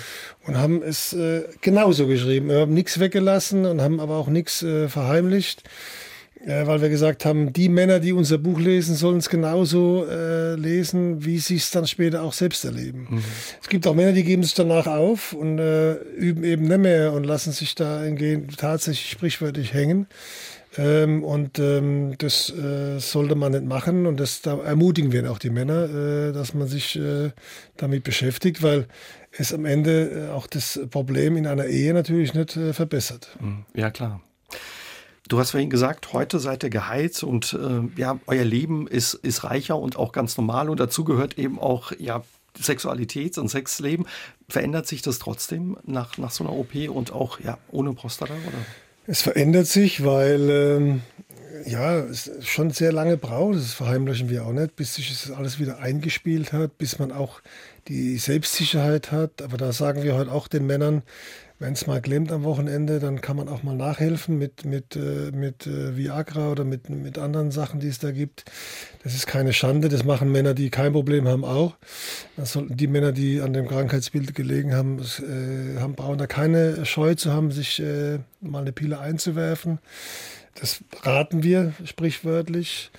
[0.44, 2.48] Und haben es äh, genauso geschrieben.
[2.48, 5.62] Wir haben nichts weggelassen und haben aber auch nichts äh, verheimlicht
[6.44, 10.54] äh, weil wir gesagt haben, die Männer, die unser Buch lesen, sollen es genauso äh,
[10.54, 13.06] lesen, wie sie es dann später auch selbst erleben.
[13.10, 13.24] Mhm.
[13.60, 17.12] Es gibt auch Männer, die geben es danach auf und äh, üben eben nicht mehr
[17.12, 20.06] und lassen sich da hingehen, tatsächlich sprichwörtlich hängen.
[20.78, 25.38] Ähm, und ähm, das äh, sollte man nicht machen und das da ermutigen wir auch
[25.38, 27.30] die Männer, äh, dass man sich äh,
[27.76, 28.86] damit beschäftigt, weil
[29.32, 33.36] es am Ende äh, auch das Problem in einer Ehe natürlich nicht äh, verbessert.
[33.40, 33.66] Mhm.
[33.74, 34.22] Ja, klar.
[35.32, 39.44] Du hast vorhin gesagt, heute seid ihr geheilt und äh, ja, euer Leben ist, ist
[39.44, 42.22] reicher und auch ganz normal und dazu gehört eben auch ja,
[42.54, 44.04] Sexualität und Sexleben.
[44.46, 48.34] Verändert sich das trotzdem nach, nach so einer OP und auch ja, ohne Prostata?
[48.34, 48.58] Oder?
[49.06, 51.02] Es verändert sich, weil ähm,
[51.64, 55.58] ja, es schon sehr lange braucht, das verheimlichen wir auch nicht, bis sich das alles
[55.58, 57.40] wieder eingespielt hat, bis man auch
[57.88, 59.40] die Selbstsicherheit hat.
[59.40, 61.02] Aber da sagen wir heute auch den Männern,
[61.62, 65.30] wenn es mal klemmt am Wochenende, dann kann man auch mal nachhelfen mit, mit, äh,
[65.32, 68.44] mit äh, Viagra oder mit, mit anderen Sachen, die es da gibt.
[69.04, 71.76] Das ist keine Schande, das machen Männer, die kein Problem haben, auch.
[72.36, 76.84] Das sollten die Männer, die an dem Krankheitsbild gelegen haben, äh, haben brauchen da keine
[76.84, 77.82] Scheu zu haben, sich
[78.40, 79.78] mal eine Pille einzuwerfen.
[80.60, 82.90] Das raten wir sprichwörtlich.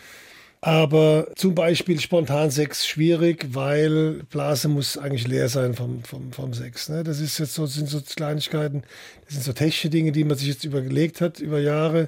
[0.65, 6.87] Aber zum Beispiel Spontansex schwierig, weil Blase muss eigentlich leer sein vom, vom, vom Sex.
[6.87, 7.03] Ne?
[7.03, 8.83] Das ist jetzt so, sind so Kleinigkeiten,
[9.25, 12.07] das sind so technische Dinge, die man sich jetzt überlegt hat über Jahre.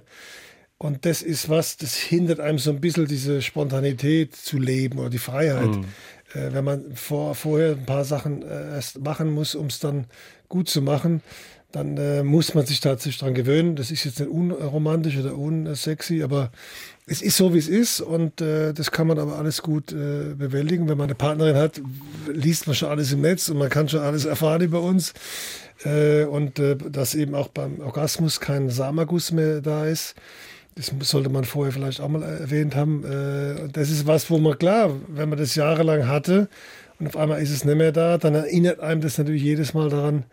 [0.78, 5.10] Und das ist was, das hindert einem so ein bisschen diese Spontanität zu leben oder
[5.10, 5.68] die Freiheit.
[5.68, 5.86] Mhm.
[6.34, 10.06] Äh, wenn man vor, vorher ein paar Sachen äh, erst machen muss, um es dann
[10.48, 11.22] gut zu machen,
[11.74, 13.76] dann äh, muss man sich tatsächlich daran gewöhnen.
[13.76, 16.52] Das ist jetzt nicht unromantisch oder unsexy, aber
[17.08, 20.34] es ist so, wie es ist und äh, das kann man aber alles gut äh,
[20.36, 20.90] bewältigen.
[20.90, 21.80] Wenn man eine Partnerin hat,
[22.28, 25.14] liest man schon alles im Netz und man kann schon alles erfahren über uns.
[25.84, 30.16] Äh, und äh, dass eben auch beim Orgasmus kein Samaguss mehr da ist.
[30.76, 33.04] Das sollte man vorher vielleicht auch mal erwähnt haben.
[33.04, 36.50] Äh, das ist was, wo man klar, wenn man das jahrelang hatte
[37.00, 39.90] und auf einmal ist es nicht mehr da, dann erinnert einem das natürlich jedes Mal
[39.90, 40.24] daran,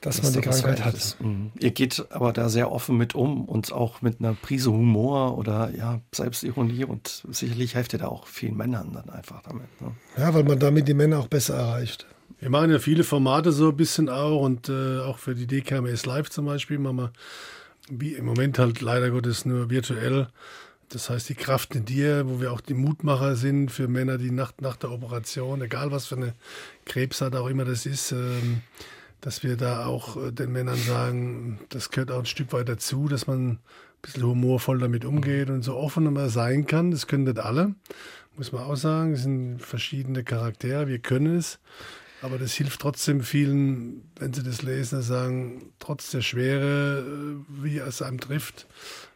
[0.00, 1.16] dass man die Krankheit hat.
[1.20, 1.52] Mhm.
[1.58, 5.70] Ihr geht aber da sehr offen mit um und auch mit einer Prise Humor oder
[5.76, 9.68] ja, Selbstironie und sicherlich helft ihr da auch vielen Männern dann einfach damit.
[9.80, 9.92] Ne?
[10.16, 12.06] Ja, weil man damit die Männer auch besser erreicht.
[12.38, 16.06] Wir machen ja viele Formate so ein bisschen auch und äh, auch für die DKMS
[16.06, 17.12] Live zum Beispiel machen wir
[17.90, 20.28] wie im Moment halt leider Gottes nur virtuell.
[20.88, 24.30] Das heißt, die Kraft in dir, wo wir auch die Mutmacher sind für Männer, die
[24.30, 26.34] nach, nach der Operation, egal was für eine
[26.84, 28.62] Krebsart auch immer das ist, ähm,
[29.20, 33.08] dass wir da auch äh, den Männern sagen, das gehört auch ein Stück weit dazu,
[33.08, 33.58] dass man ein
[34.02, 36.90] bisschen humorvoll damit umgeht und so offen man sein kann.
[36.90, 37.74] Das können nicht alle,
[38.36, 39.12] muss man auch sagen.
[39.12, 41.58] Es sind verschiedene Charaktere, wir können es.
[42.22, 47.78] Aber das hilft trotzdem vielen, wenn sie das lesen, sagen, trotz der Schwere, äh, wie
[47.78, 48.66] es einem trifft,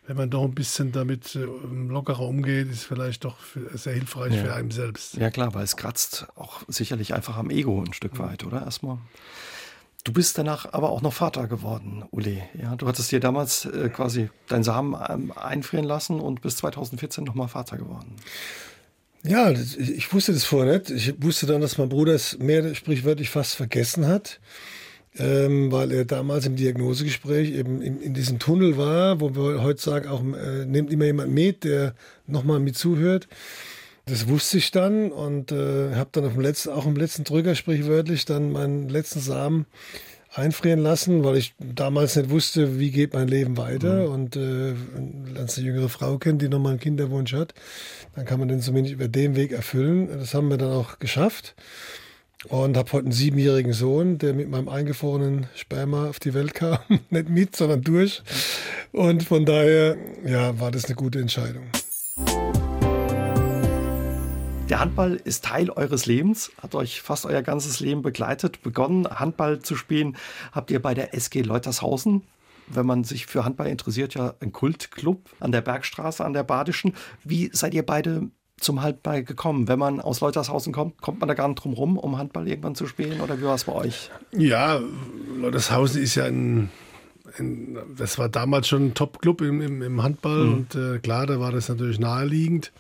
[0.07, 3.37] wenn man doch ein bisschen damit äh, lockerer umgeht, ist vielleicht doch
[3.75, 4.45] sehr hilfreich ja.
[4.45, 5.15] für einen selbst.
[5.17, 8.63] Ja klar, weil es kratzt auch sicherlich einfach am Ego ein Stück weit, oder?
[8.63, 8.99] Erstmal.
[10.05, 12.43] Du bist danach aber auch noch Vater geworden, Uli.
[12.61, 17.25] Ja, du hattest dir damals äh, quasi deinen Samen ähm, einfrieren lassen und bis 2014
[17.25, 18.17] nochmal Vater geworden.
[19.27, 20.91] Ja, ich wusste das vorher nicht.
[20.91, 24.41] Ich wusste dann, dass mein Bruder es mehr sprichwörtlich fast vergessen hat,
[25.17, 29.81] ähm, weil er damals im Diagnosegespräch eben in, in diesem Tunnel war, wo wir heute
[29.81, 31.95] sagen, auch äh, nimmt immer jemand mit, der
[32.27, 33.27] nochmal mit zuhört.
[34.07, 37.55] Das wusste ich dann und äh, habe dann auf dem letzten, auch im letzten Drücker
[37.55, 39.67] sprichwörtlich dann meinen letzten Samen
[40.35, 44.07] einfrieren lassen, weil ich damals nicht wusste, wie geht mein Leben weiter.
[44.07, 44.13] Mhm.
[44.13, 47.55] Und äh, wenn man eine jüngere Frau kennt, die nochmal einen Kinderwunsch hat,
[48.15, 50.09] dann kann man den zumindest über den Weg erfüllen.
[50.09, 51.55] Das haben wir dann auch geschafft.
[52.49, 56.79] Und habe heute einen siebenjährigen Sohn, der mit meinem eingefrorenen Sperma auf die Welt kam.
[57.11, 58.23] nicht mit, sondern durch.
[58.93, 61.65] Und von daher, ja, war das eine gute Entscheidung.
[64.75, 68.61] Der Handball ist Teil eures Lebens, hat euch fast euer ganzes Leben begleitet.
[68.65, 70.17] Begonnen, Handball zu spielen,
[70.51, 72.25] habt ihr bei der SG Leutershausen.
[72.67, 76.95] Wenn man sich für Handball interessiert, ja ein Kultclub an der Bergstraße, an der Badischen.
[77.23, 79.69] Wie seid ihr beide zum Handball gekommen?
[79.69, 82.75] Wenn man aus Leutershausen kommt, kommt man da gar nicht drum rum, um Handball irgendwann
[82.75, 83.21] zu spielen?
[83.21, 84.11] Oder wie war es bei euch?
[84.33, 84.81] Ja,
[85.37, 86.69] Leutershausen ist ja ein
[87.97, 90.53] das war damals schon ein Top-Club im, im, im, Handball mhm.
[90.53, 92.73] und äh, klar, da war das natürlich naheliegend.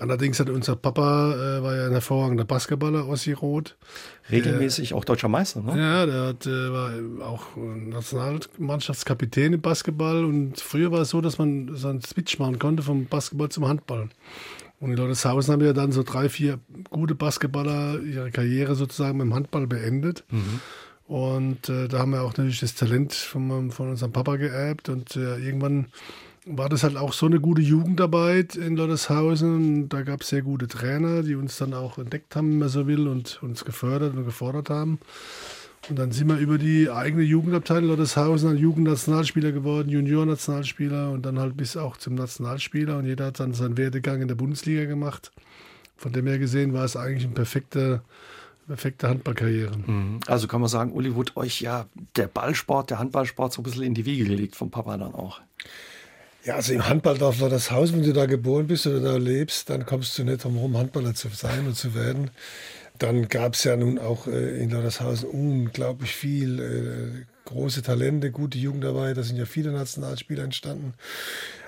[0.00, 3.76] Allerdings hat unser Papa, äh, war ja ein hervorragender Basketballer, Ossi Roth.
[4.30, 5.78] Regelmäßig der, auch deutscher Meister, ne?
[5.78, 11.38] Ja, der hat, äh, war auch Nationalmannschaftskapitän im Basketball und früher war es so, dass
[11.38, 14.08] man so einen Switch machen konnte vom Basketball zum Handball.
[14.80, 16.58] Und in Lotteshausen haben ja dann so drei, vier
[16.90, 20.24] gute Basketballer ihre Karriere sozusagen mit dem Handball beendet.
[20.30, 20.60] Mhm.
[21.06, 25.16] Und äh, da haben wir auch natürlich das Talent von, von unserem Papa geerbt und
[25.16, 25.86] äh, irgendwann
[26.46, 29.88] war das halt auch so eine gute Jugendarbeit in Lotteshausen.
[29.88, 32.86] Da gab es sehr gute Trainer, die uns dann auch entdeckt haben, wenn man so
[32.86, 34.98] will, und uns gefördert und gefordert haben.
[35.88, 41.38] Und dann sind wir über die eigene Jugendabteilung Lotteshausen dann Jugendnationalspieler geworden, Junior-Nationalspieler und dann
[41.38, 42.98] halt bis auch zum Nationalspieler.
[42.98, 45.30] Und jeder hat dann seinen Werdegang in der Bundesliga gemacht.
[45.96, 48.02] Von dem her gesehen war es eigentlich eine perfekte,
[48.66, 49.76] perfekte Handballkarriere.
[49.76, 50.20] Mhm.
[50.26, 53.84] Also kann man sagen, Uli wurde euch ja der Ballsport, der Handballsport so ein bisschen
[53.84, 55.40] in die Wiege gelegt vom Papa dann auch.
[56.44, 59.16] Ja, also im Handball darf man das Haus, wenn du da geboren bist oder da
[59.16, 62.30] lebst, dann kommst du nicht drum herum, Handballer zu sein und zu werden.
[62.98, 68.58] Dann gab es ja nun auch äh, in Lordershausen unglaublich viel äh, große Talente, gute
[68.58, 69.16] Jugendarbeit.
[69.16, 70.92] Da sind ja viele Nationalspieler entstanden.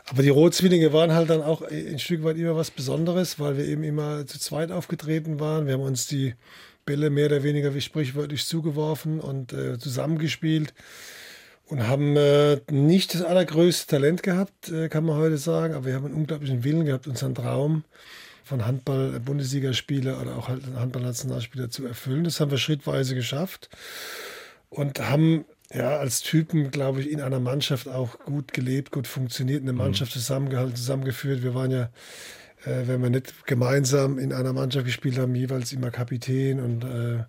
[0.08, 3.64] Aber die Rotzwillinge waren halt dann auch ein Stück weit immer was Besonderes, weil wir
[3.64, 5.66] eben immer zu zweit aufgetreten waren.
[5.66, 6.34] Wir haben uns die
[6.84, 10.74] Bälle mehr oder weniger wie sprichwörtlich zugeworfen und äh, zusammengespielt
[11.68, 15.94] und haben äh, nicht das allergrößte Talent gehabt, äh, kann man heute sagen, aber wir
[15.94, 17.85] haben einen unglaublichen Willen gehabt, unseren Traum
[18.44, 22.24] von Handball-Bundesligaspieler oder auch halt Handball-Nationalspieler zu erfüllen.
[22.24, 23.68] Das haben wir schrittweise geschafft
[24.70, 29.62] und haben ja als Typen, glaube ich, in einer Mannschaft auch gut gelebt, gut funktioniert,
[29.62, 29.79] eine mhm.
[29.79, 31.42] Mannschaft zusammengehalten, zusammengeführt.
[31.42, 31.90] Wir waren ja
[32.66, 37.24] äh, wenn wir nicht gemeinsam in einer Mannschaft gespielt haben, jeweils immer Kapitän und äh,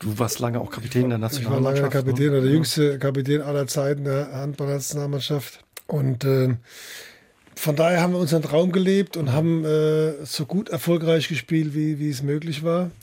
[0.00, 1.76] Du warst lange auch Kapitän der Nationalmannschaft.
[1.76, 2.40] Ich war lange Kapitän, ne?
[2.40, 5.64] der jüngste Kapitän aller Zeiten der Handballnationalmannschaft.
[5.86, 6.56] Und äh,
[7.54, 11.98] von daher haben wir unseren Traum gelebt und haben äh, so gut erfolgreich gespielt, wie,
[11.98, 12.90] wie es möglich war.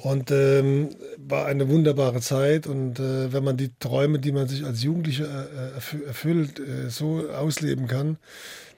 [0.00, 2.66] Und ähm, war eine wunderbare Zeit.
[2.66, 7.30] Und äh, wenn man die Träume, die man sich als Jugendlicher äh, erfüllt, äh, so
[7.30, 8.18] ausleben kann,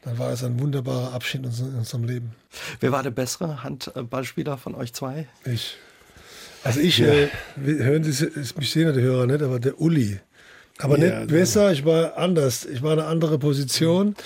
[0.02, 2.32] dann war es ein wunderbarer Abschied in unserem Leben.
[2.78, 5.26] Wer war der bessere Handballspieler von euch zwei?
[5.44, 5.76] Ich.
[6.64, 7.06] Also ich, ja.
[7.06, 10.20] äh, hören Sie mich sehen die Hörer nicht, aber der Uli.
[10.78, 12.64] Aber ja, nicht besser, ich war anders.
[12.64, 14.16] Ich war eine andere Position.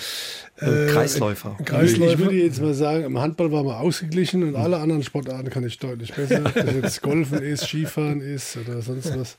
[0.57, 1.55] Äh, Kreisläufer.
[1.63, 2.13] Kreisläufer.
[2.13, 5.63] Ich würde jetzt mal sagen, im Handball war man ausgeglichen und alle anderen Sportarten kann
[5.65, 6.41] ich deutlich besser.
[6.45, 9.37] Ob das jetzt Golfen ist, Skifahren ist oder sonst was.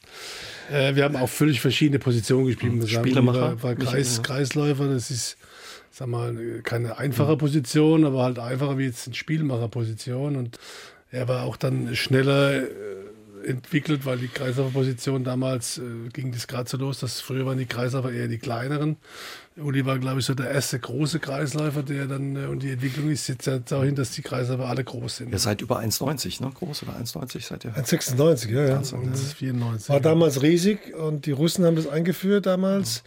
[0.71, 2.89] Äh, wir haben auch völlig verschiedene Positionen gespielt.
[2.89, 3.41] Spielermacher.
[3.41, 5.39] War, war Kreis, Kreisläufer, das ist
[5.91, 10.37] sag mal, keine einfache Position, aber halt einfacher wie jetzt eine Spielmacherposition.
[10.37, 10.59] Und
[11.11, 12.66] er war auch dann schneller äh,
[13.47, 17.66] entwickelt, weil die Kreisläuferposition damals äh, ging das gerade so los, dass früher waren die
[17.66, 18.97] Kreisläufer eher die kleineren.
[19.57, 23.11] Uli war, glaube ich, so der erste große Kreisläufer, der dann, äh, und die Entwicklung
[23.11, 25.33] ist jetzt ja dahin, dass die Kreisläufer alle groß sind.
[25.33, 26.51] Ihr seid über 1,90, ne?
[26.53, 27.75] Groß oder 1,90 seid ihr?
[27.75, 28.79] 1,96, ja, ja.
[28.81, 29.88] 1,94.
[29.88, 33.03] War damals riesig und die Russen haben das eingeführt damals.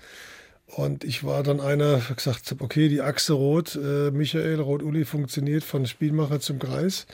[0.66, 5.86] Und ich war dann einer, gesagt okay, die Achse rot, äh, Michael, Rot-Uli funktioniert von
[5.86, 7.08] Spielmacher zum Kreis.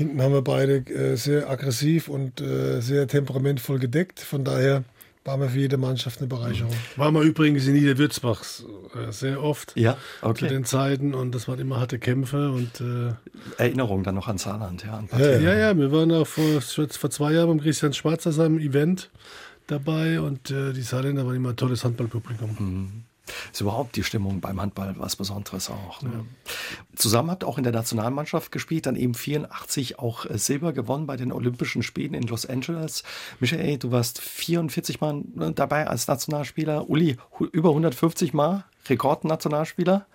[0.00, 4.18] Hinten haben wir beide äh, sehr aggressiv und äh, sehr temperamentvoll gedeckt.
[4.18, 4.82] Von daher
[5.26, 6.72] waren wir für jede Mannschaft eine Bereicherung.
[6.96, 10.46] Waren wir übrigens in Niederwürzbach äh, sehr oft ja, okay.
[10.46, 13.12] zu den Zeiten und das waren immer harte Kämpfe und äh
[13.58, 14.94] Erinnerung dann noch an Saarland, ja.
[14.94, 18.58] An ja, ja, ja, wir waren auch vor, vor zwei Jahren beim Christian Schwarzer seinem
[18.58, 19.10] Event
[19.66, 22.56] dabei und äh, die Saarländer waren immer ein tolles Handballpublikum.
[22.58, 23.02] Mhm.
[23.52, 26.02] Ist überhaupt die Stimmung beim Handball was Besonderes auch.
[26.02, 26.10] Ne?
[26.12, 26.52] Ja.
[26.96, 31.16] Zusammen habt auch in der Nationalmannschaft gespielt, dann eben 84 auch äh, Silber gewonnen bei
[31.16, 33.02] den Olympischen Spielen in Los Angeles.
[33.40, 36.88] Michael, du warst 44 Mal ne, dabei als Nationalspieler.
[36.88, 37.16] Uli,
[37.52, 40.06] über 150 Mal Rekordnationalspieler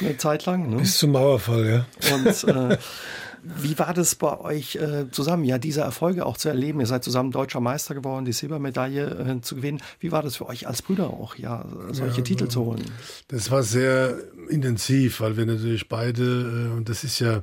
[0.00, 0.70] eine Zeit lang.
[0.70, 0.76] Ne?
[0.76, 2.14] Bis zum Mauerfall, ja.
[2.14, 2.78] Und äh,
[3.42, 6.80] Wie war das bei euch äh, zusammen, ja, diese Erfolge auch zu erleben?
[6.80, 9.82] Ihr seid zusammen deutscher Meister geworden, die Silbermedaille äh, zu gewinnen.
[9.98, 12.84] Wie war das für euch als Brüder auch, ja, solche ja, Titel zu holen?
[13.28, 14.16] Das war sehr
[14.48, 17.42] intensiv, weil wir natürlich beide, äh, und das ist ja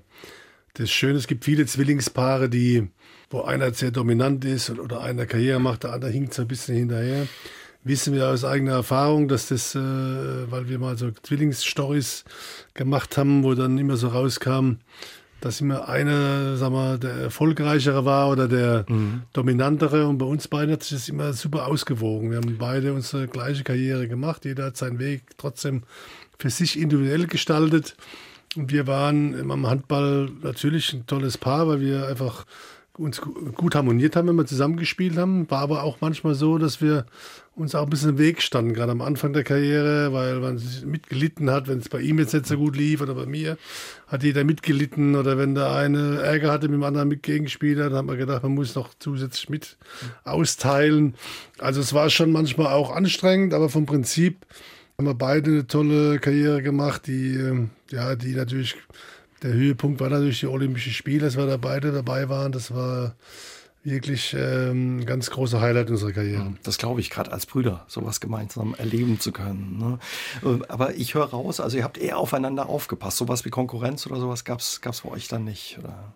[0.76, 2.88] das Schöne, es gibt viele Zwillingspaare, die,
[3.30, 6.76] wo einer sehr dominant ist oder einer Karriere macht, der andere hinkt so ein bisschen
[6.76, 7.28] hinterher
[7.84, 12.26] wissen wir aus eigener Erfahrung, dass das, äh, weil wir mal so Zwillingsstories
[12.74, 14.80] gemacht haben, wo dann immer so rauskam,
[15.42, 19.24] dass immer einer, sag mal, der erfolgreichere war oder der mhm.
[19.34, 20.08] dominantere.
[20.08, 22.32] Und bei uns beiden hat sich das immer super ausgewogen.
[22.32, 24.46] Wir haben beide unsere gleiche Karriere gemacht.
[24.46, 25.84] Jeder hat seinen Weg trotzdem
[26.38, 27.96] für sich individuell gestaltet.
[28.56, 32.46] Und wir waren im Handball natürlich ein tolles Paar, weil wir einfach
[33.00, 33.22] uns
[33.56, 35.50] gut harmoniert haben, wenn wir zusammengespielt haben.
[35.50, 37.06] War aber auch manchmal so, dass wir
[37.56, 40.86] uns auch ein bisschen im Weg standen, gerade am Anfang der Karriere, weil man sich
[40.86, 43.58] mitgelitten hat, wenn es bei ihm jetzt nicht so gut lief oder bei mir,
[44.08, 48.06] hat jeder mitgelitten oder wenn der eine Ärger hatte mit dem anderen Mitgegenspieler, dann hat
[48.06, 49.78] man gedacht, man muss noch zusätzlich mit
[50.24, 51.16] austeilen.
[51.58, 54.46] Also es war schon manchmal auch anstrengend, aber vom Prinzip
[54.98, 58.76] haben wir beide eine tolle Karriere gemacht, die, ja, die natürlich
[59.44, 62.52] der Höhepunkt war natürlich die Olympischen Spiele, dass wir da beide dabei waren.
[62.52, 63.16] Das war
[63.84, 66.54] wirklich ähm, ganz große Highlight unserer Karriere.
[66.64, 69.78] Das glaube ich, gerade als Brüder, sowas gemeinsam erleben zu können.
[69.78, 70.00] Ne?
[70.44, 73.18] Äh, aber ich höre raus, also ihr habt eher aufeinander aufgepasst.
[73.18, 76.12] Sowas wie Konkurrenz oder sowas gab es bei euch dann nicht, oder?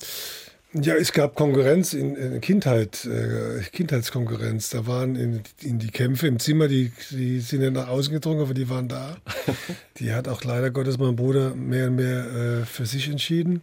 [0.76, 4.72] Ja, es gab Konkurrenz in, in Kindheit, äh, Kindheitskonkurrenz.
[4.72, 8.42] Da waren in, in, die Kämpfe im Zimmer, die, die sind ja nach außen gedrungen,
[8.42, 9.18] aber die waren da.
[9.98, 13.62] Die hat auch leider Gottes mein Bruder mehr und mehr äh, für sich entschieden,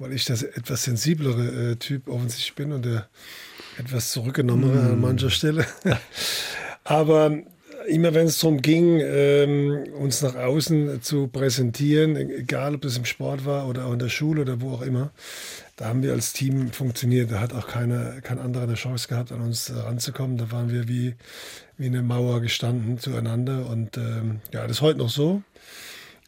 [0.00, 3.08] weil ich das etwas sensiblere äh, Typ offensichtlich bin und der
[3.78, 4.92] etwas zurückgenommenere mm.
[4.92, 5.64] an mancher Stelle.
[6.84, 7.38] aber
[7.86, 13.04] immer wenn es darum ging, ähm, uns nach außen zu präsentieren, egal ob das im
[13.04, 15.10] Sport war oder auch in der Schule oder wo auch immer,
[15.76, 17.32] da haben wir als Team funktioniert.
[17.32, 20.36] Da hat auch keine, kein anderer eine Chance gehabt, an uns ranzukommen.
[20.36, 21.14] Da waren wir wie,
[21.78, 23.66] wie eine Mauer gestanden zueinander.
[23.66, 25.42] Und ähm, ja, das ist heute noch so.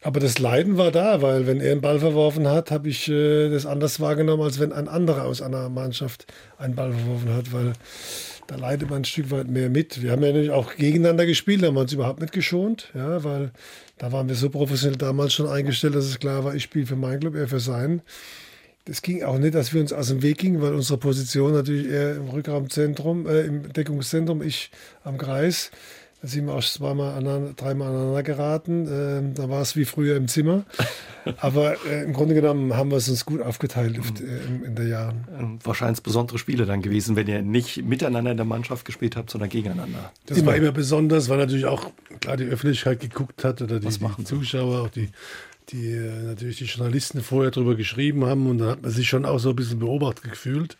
[0.02, 3.50] Aber das Leiden war da, weil wenn er einen Ball verworfen hat, habe ich äh,
[3.50, 6.26] das anders wahrgenommen, als wenn ein anderer aus einer Mannschaft
[6.58, 7.74] einen Ball verworfen hat, weil
[8.52, 10.02] da leidet man ein Stück weit mehr mit.
[10.02, 13.24] Wir haben ja natürlich auch gegeneinander gespielt, da haben wir uns überhaupt nicht geschont, ja,
[13.24, 13.50] weil
[13.96, 16.96] da waren wir so professionell damals schon eingestellt, dass es klar war, ich spiele für
[16.96, 18.02] meinen Club, er für seinen
[18.84, 21.88] das ging auch nicht, dass wir uns aus dem Weg gingen, weil unsere Position natürlich
[21.88, 24.70] eher im Rückraumzentrum, äh, im Deckungszentrum, ich
[25.04, 25.70] am Kreis.
[26.22, 28.86] Da sind wir auch zweimal, aneinander, dreimal aneinander geraten.
[28.88, 30.64] Ähm, da war es wie früher im Zimmer.
[31.38, 34.26] Aber äh, im Grunde genommen haben wir es uns gut aufgeteilt mhm.
[34.26, 35.26] äh, in, in der Jahren.
[35.36, 39.30] Ähm, wahrscheinlich besondere Spiele dann gewesen, wenn ihr nicht miteinander in der Mannschaft gespielt habt,
[39.30, 40.12] sondern gegeneinander.
[40.26, 40.48] Das immer.
[40.48, 44.82] war immer besonders, weil natürlich auch klar die Öffentlichkeit geguckt hat oder die, die Zuschauer,
[44.82, 45.10] auch die
[45.70, 49.24] die äh, natürlich die Journalisten vorher darüber geschrieben haben und dann hat man sich schon
[49.24, 50.76] auch so ein bisschen beobachtet gefühlt.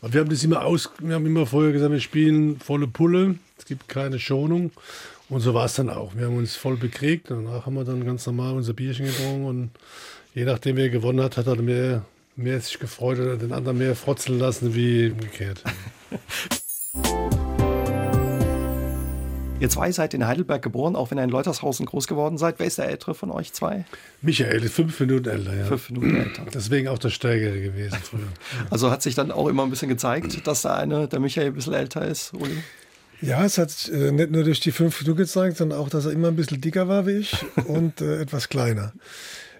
[0.00, 3.36] Aber wir haben das immer aus, wir haben immer vorher gesagt, wir spielen volle Pulle,
[3.64, 4.72] es gibt keine Schonung.
[5.30, 6.14] Und so war es dann auch.
[6.14, 7.30] Wir haben uns voll bekriegt.
[7.30, 9.70] Danach haben wir dann ganz normal unser Bierchen getrunken und
[10.34, 12.04] je nachdem, wer gewonnen hat, hat er mehr,
[12.36, 15.64] mehr sich gefreut oder den anderen mehr frotzeln lassen wie umgekehrt.
[19.60, 22.58] Ihr zwei seid in Heidelberg geboren, auch wenn ihr in Leutershausen groß geworden seid.
[22.58, 23.86] Wer ist der Ältere von euch zwei?
[24.20, 25.64] Michael ist fünf Minuten älter, ja.
[25.64, 26.42] Fünf Minuten älter.
[26.52, 28.28] Deswegen auch der Stärkere gewesen früher.
[28.68, 31.54] Also hat sich dann auch immer ein bisschen gezeigt, dass der eine, der Michael, ein
[31.54, 32.58] bisschen älter ist, Uli?
[33.20, 36.12] Ja, es hat äh, nicht nur durch die fünf Minuten gezeigt, sondern auch, dass er
[36.12, 37.36] immer ein bisschen dicker war wie ich
[37.66, 38.92] und äh, etwas kleiner.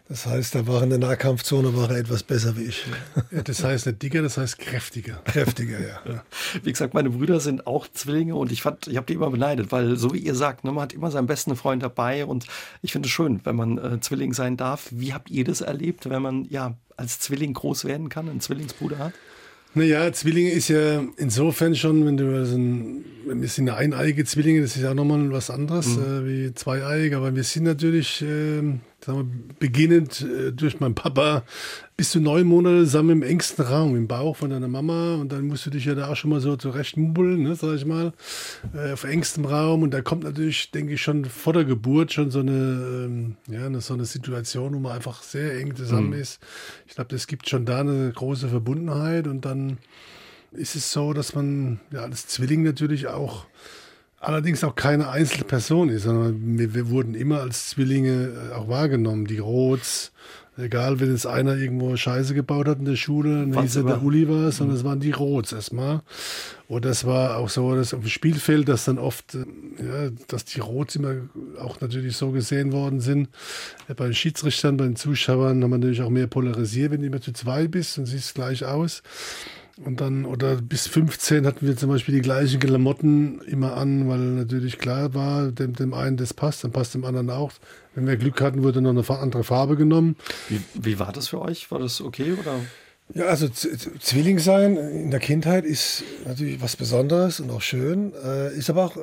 [0.06, 2.84] Das heißt, da war in der Nahkampfzone war er etwas besser wie ich.
[3.30, 5.22] Ja, das heißt nicht dicker, das heißt kräftiger.
[5.24, 6.22] Kräftiger, ja.
[6.62, 9.72] Wie gesagt, meine Brüder sind auch Zwillinge und ich fand, ich habe die immer beneidet,
[9.72, 12.44] weil so wie ihr sagt, ne, man hat immer seinen besten Freund dabei und
[12.82, 14.88] ich finde es schön, wenn man äh, Zwilling sein darf.
[14.90, 18.98] Wie habt ihr das erlebt, wenn man ja als Zwilling groß werden kann, einen Zwillingsbruder
[18.98, 19.14] hat?
[19.74, 24.62] Naja, Zwillinge ist ja insofern schon, wenn du also ein, wir sind ja eineiige Zwillinge,
[24.62, 26.02] das ist ja nochmal was anderes mhm.
[26.02, 28.62] äh, wie zweieiige, aber wir sind natürlich äh,
[29.06, 29.26] wir,
[29.58, 31.44] beginnend äh, durch meinen Papa
[31.96, 35.14] bis zu neun Monate zusammen im engsten Raum, im Bauch von deiner Mama.
[35.14, 37.84] Und dann musst du dich ja da auch schon mal so zurechtmubbeln, ne, sag ich
[37.84, 38.12] mal,
[38.74, 39.82] äh, auf engstem Raum.
[39.82, 43.66] Und da kommt natürlich, denke ich, schon vor der Geburt schon so eine, ähm, ja,
[43.66, 46.20] eine, so eine Situation, wo man einfach sehr eng zusammen mhm.
[46.20, 46.40] ist.
[46.88, 49.26] Ich glaube, das gibt schon da eine große Verbundenheit.
[49.26, 49.78] Und dann
[50.52, 53.46] ist es so, dass man ja als Zwilling natürlich auch
[54.24, 58.68] allerdings auch keine einzelne Person ist, sondern wir, wir wurden immer als Zwillinge äh, auch
[58.68, 59.26] wahrgenommen.
[59.26, 60.12] Die Roths,
[60.56, 64.02] egal wenn jetzt einer irgendwo Scheiße gebaut hat in der Schule, dann hieß er der
[64.02, 64.80] Uli war, sondern mhm.
[64.80, 66.02] es waren die Roths erstmal.
[66.66, 69.44] Und das war auch so, dass auf dem Spielfeld, dass dann oft, äh,
[69.78, 71.14] ja, dass die Roths immer
[71.58, 73.28] auch natürlich so gesehen worden sind.
[73.88, 77.20] Bei den Schiedsrichtern, bei den Zuschauern haben wir natürlich auch mehr polarisiert, wenn du immer
[77.20, 79.02] zu zwei bist und siehst gleich aus.
[79.82, 84.20] Und dann, oder bis 15 hatten wir zum Beispiel die gleichen Klamotten immer an, weil
[84.20, 87.50] natürlich klar war, dem, dem einen das passt, dann passt dem anderen auch.
[87.94, 90.14] Wenn wir Glück hatten, wurde noch eine andere Farbe genommen.
[90.48, 91.72] Wie, wie war das für euch?
[91.72, 92.60] War das okay oder?
[93.12, 98.56] Ja, also Zwilling sein in der Kindheit ist natürlich was Besonderes und auch schön, äh,
[98.56, 98.96] ist aber auch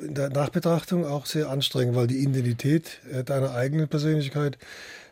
[0.00, 4.58] in der Nachbetrachtung auch sehr anstrengend, weil die Identität äh, deiner eigenen Persönlichkeit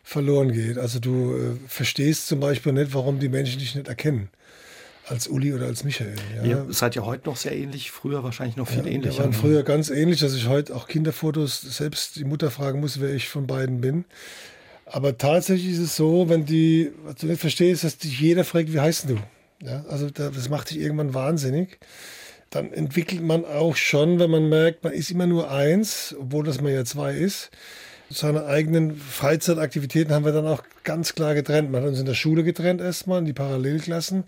[0.03, 0.77] verloren geht.
[0.77, 4.29] Also du äh, verstehst zum Beispiel nicht, warum die Menschen dich nicht erkennen
[5.09, 6.15] als Uli oder als Michael.
[6.35, 6.43] Ja.
[6.43, 9.17] Ihr seid ja heute noch sehr ähnlich, früher wahrscheinlich noch viel ja, ähnlicher.
[9.17, 12.99] Wir waren früher ganz ähnlich, dass ich heute auch Kinderfotos selbst die Mutter fragen muss,
[12.99, 14.05] wer ich von beiden bin.
[14.85, 18.71] Aber tatsächlich ist es so, wenn die, was du nicht verstehst, dass dich jeder fragt,
[18.73, 19.17] wie heißt du?
[19.65, 21.79] Ja, also das macht dich irgendwann wahnsinnig.
[22.49, 26.61] Dann entwickelt man auch schon, wenn man merkt, man ist immer nur eins, obwohl das
[26.61, 27.49] man ja zwei ist
[28.09, 31.71] seine eigenen Freizeitaktivitäten haben wir dann auch ganz klar getrennt.
[31.71, 34.23] Man hat uns in der Schule getrennt erstmal, in die Parallelklassen,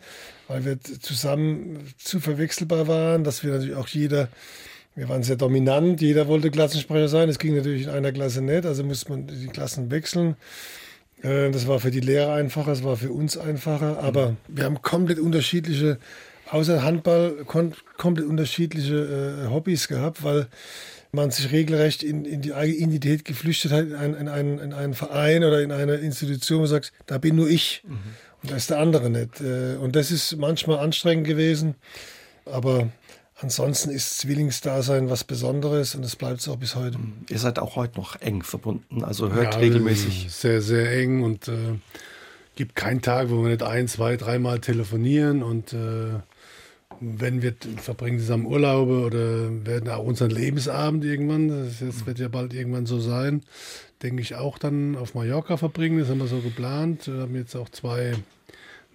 [0.48, 4.28] weil wir zusammen zu verwechselbar waren, dass wir natürlich auch jeder,
[4.96, 7.30] wir waren sehr dominant, jeder wollte Klassensprecher sein.
[7.30, 10.36] Es ging natürlich in einer Klasse nicht, also musste man die Klassen wechseln.
[11.22, 14.82] Äh, das war für die Lehrer einfacher, das war für uns einfacher, aber wir haben
[14.82, 16.00] komplett unterschiedliche,
[16.50, 20.48] außer Handball, komplett unterschiedliche äh, Hobbys gehabt, weil
[21.12, 24.74] man sich regelrecht in, in die eigene Identität geflüchtet hat, in, ein, in, einen, in
[24.74, 27.98] einen Verein oder in eine Institution, wo du sagst, da bin nur ich mhm.
[28.44, 29.42] und da ist der andere nicht.
[29.42, 31.76] Äh, und das ist manchmal anstrengend gewesen,
[32.46, 32.90] aber
[33.42, 36.98] ansonsten ist Zwillingsdasein was Besonderes und das bleibt es auch bis heute.
[37.00, 37.14] Mhm.
[37.30, 40.28] Ihr seid auch heute noch eng verbunden, also hört ja, regelmäßig.
[40.30, 41.80] Sehr, sehr eng und äh,
[42.56, 46.20] gibt keinen Tag, wo wir nicht ein, zwei, dreimal telefonieren und äh,
[47.02, 52.28] wenn wir verbringen zusammen Urlaube oder werden auch unseren Lebensabend irgendwann, das, das wird ja
[52.28, 53.42] bald irgendwann so sein,
[54.04, 56.00] denke ich auch dann auf Mallorca verbringen.
[56.00, 57.08] Das haben wir so geplant.
[57.08, 58.14] Wir haben jetzt auch zwei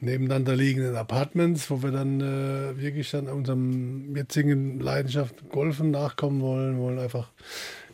[0.01, 6.79] nebeneinander liegenden Apartments, wo wir dann äh, wirklich dann unserem jetzigen Leidenschaft Golfen nachkommen wollen,
[6.79, 7.31] wollen einfach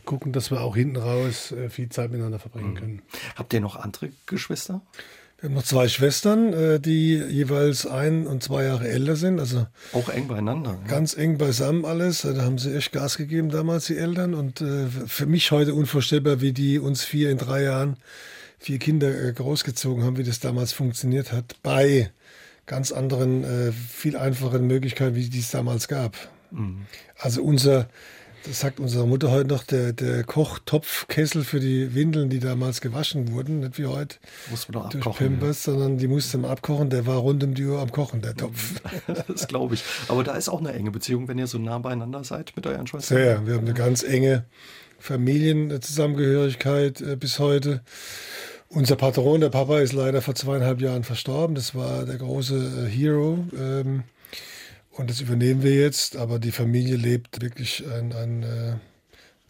[0.04, 2.76] gucken, dass wir auch hinten raus äh, viel Zeit miteinander verbringen mhm.
[2.76, 3.02] können.
[3.36, 4.82] Habt ihr noch andere Geschwister?
[5.40, 9.40] Wir haben noch zwei Schwestern, äh, die jeweils ein und zwei Jahre älter sind.
[9.40, 10.78] Also auch eng beieinander.
[10.86, 12.22] Ganz eng beisammen alles.
[12.22, 14.34] Da haben sie echt Gas gegeben damals, die Eltern.
[14.34, 17.96] Und äh, für mich heute unvorstellbar, wie die uns vier in drei Jahren
[18.58, 21.56] vier Kinder äh, großgezogen haben, wie das damals funktioniert hat.
[21.62, 22.10] Bei
[22.66, 26.16] ganz anderen, viel einfacheren Möglichkeiten, wie die es damals gab.
[26.52, 26.82] Mhm.
[27.18, 27.88] Also unser
[28.46, 33.32] Das sagt unsere Mutter heute noch, der, der Kochtopfkessel für die Windeln, die damals gewaschen
[33.32, 34.16] wurden, nicht wie heute
[34.50, 35.38] Muss man doch durch abkochen.
[35.38, 36.88] Pampers, sondern die musste man abkochen.
[36.88, 38.80] Der war rund um die Uhr am Kochen, der Topf.
[39.28, 39.84] Das glaube ich.
[40.08, 42.86] Aber da ist auch eine enge Beziehung, wenn ihr so nah beieinander seid mit euren
[42.86, 43.18] Schwestern.
[43.18, 44.44] Sehr, wir haben eine ganz enge
[44.98, 47.82] Familienzusammengehörigkeit äh, bis heute.
[48.68, 51.54] Unser Patron, der Papa, ist leider vor zweieinhalb Jahren verstorben.
[51.56, 53.44] Das war der große äh, Hero.
[53.58, 54.04] Ähm,
[55.00, 56.16] und das übernehmen wir jetzt.
[56.16, 58.74] Aber die Familie lebt wirklich einen, einen äh,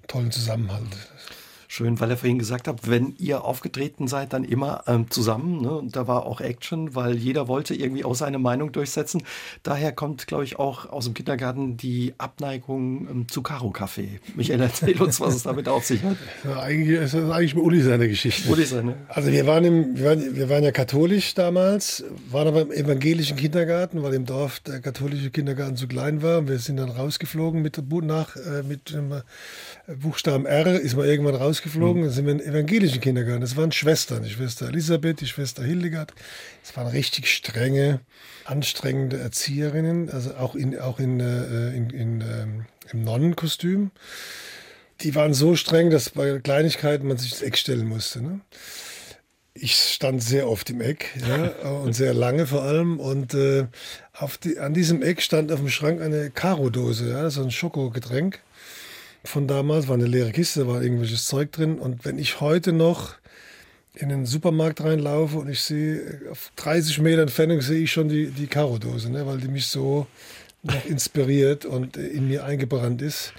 [0.06, 0.86] tollen Zusammenhalt.
[1.72, 5.60] Schön, weil er vorhin gesagt hat, wenn ihr aufgetreten seid, dann immer ähm, zusammen.
[5.60, 5.70] Ne?
[5.70, 9.22] Und da war auch Action, weil jeder wollte irgendwie auch seine Meinung durchsetzen.
[9.62, 14.18] Daher kommt, glaube ich, auch aus dem Kindergarten die Abneigung ähm, zu Karo-Kaffee.
[14.34, 16.16] Michael, erzähl uns, was es damit auf sich hat.
[16.42, 18.48] Ja, eigentlich ist das eigentlich mit Uli seine Geschichte.
[18.48, 18.96] Wo ist er, ne?
[19.06, 22.02] Also wir waren, im, wir, waren, wir waren ja katholisch damals,
[22.32, 26.48] waren aber im evangelischen Kindergarten, weil im Dorf der katholische Kindergarten zu klein war.
[26.48, 29.20] Wir sind dann rausgeflogen mit, nach, äh, mit dem äh,
[29.94, 31.59] Buchstaben R, ist man irgendwann rausgeflogen.
[32.02, 33.40] Dann sind wir in den evangelischen Kindergarten.
[33.40, 36.12] Das waren Schwestern, die Schwester Elisabeth, die Schwester Hildegard.
[36.62, 38.00] Das waren richtig strenge,
[38.44, 43.90] anstrengende Erzieherinnen, also auch in, auch in, äh, in, in ähm, im Nonnenkostüm.
[45.00, 48.22] Die waren so streng, dass bei Kleinigkeiten man sich ins Eck stellen musste.
[48.22, 48.40] Ne?
[49.54, 51.46] Ich stand sehr oft im Eck ja,
[51.82, 53.00] und sehr lange vor allem.
[53.00, 53.66] Und äh,
[54.12, 58.40] auf die, an diesem Eck stand auf dem Schrank eine Karo-Dose, ja, so ein Schokogetränk
[59.24, 61.78] von damals, war eine leere Kiste, da war irgendwelches Zeug drin.
[61.78, 63.14] Und wenn ich heute noch
[63.94, 68.28] in den Supermarkt reinlaufe und ich sehe, auf 30 Meter Entfernung sehe ich schon die,
[68.30, 70.06] die Karo-Dose, ne, weil die mich so
[70.62, 73.32] noch inspiriert und in mir eingebrannt ist,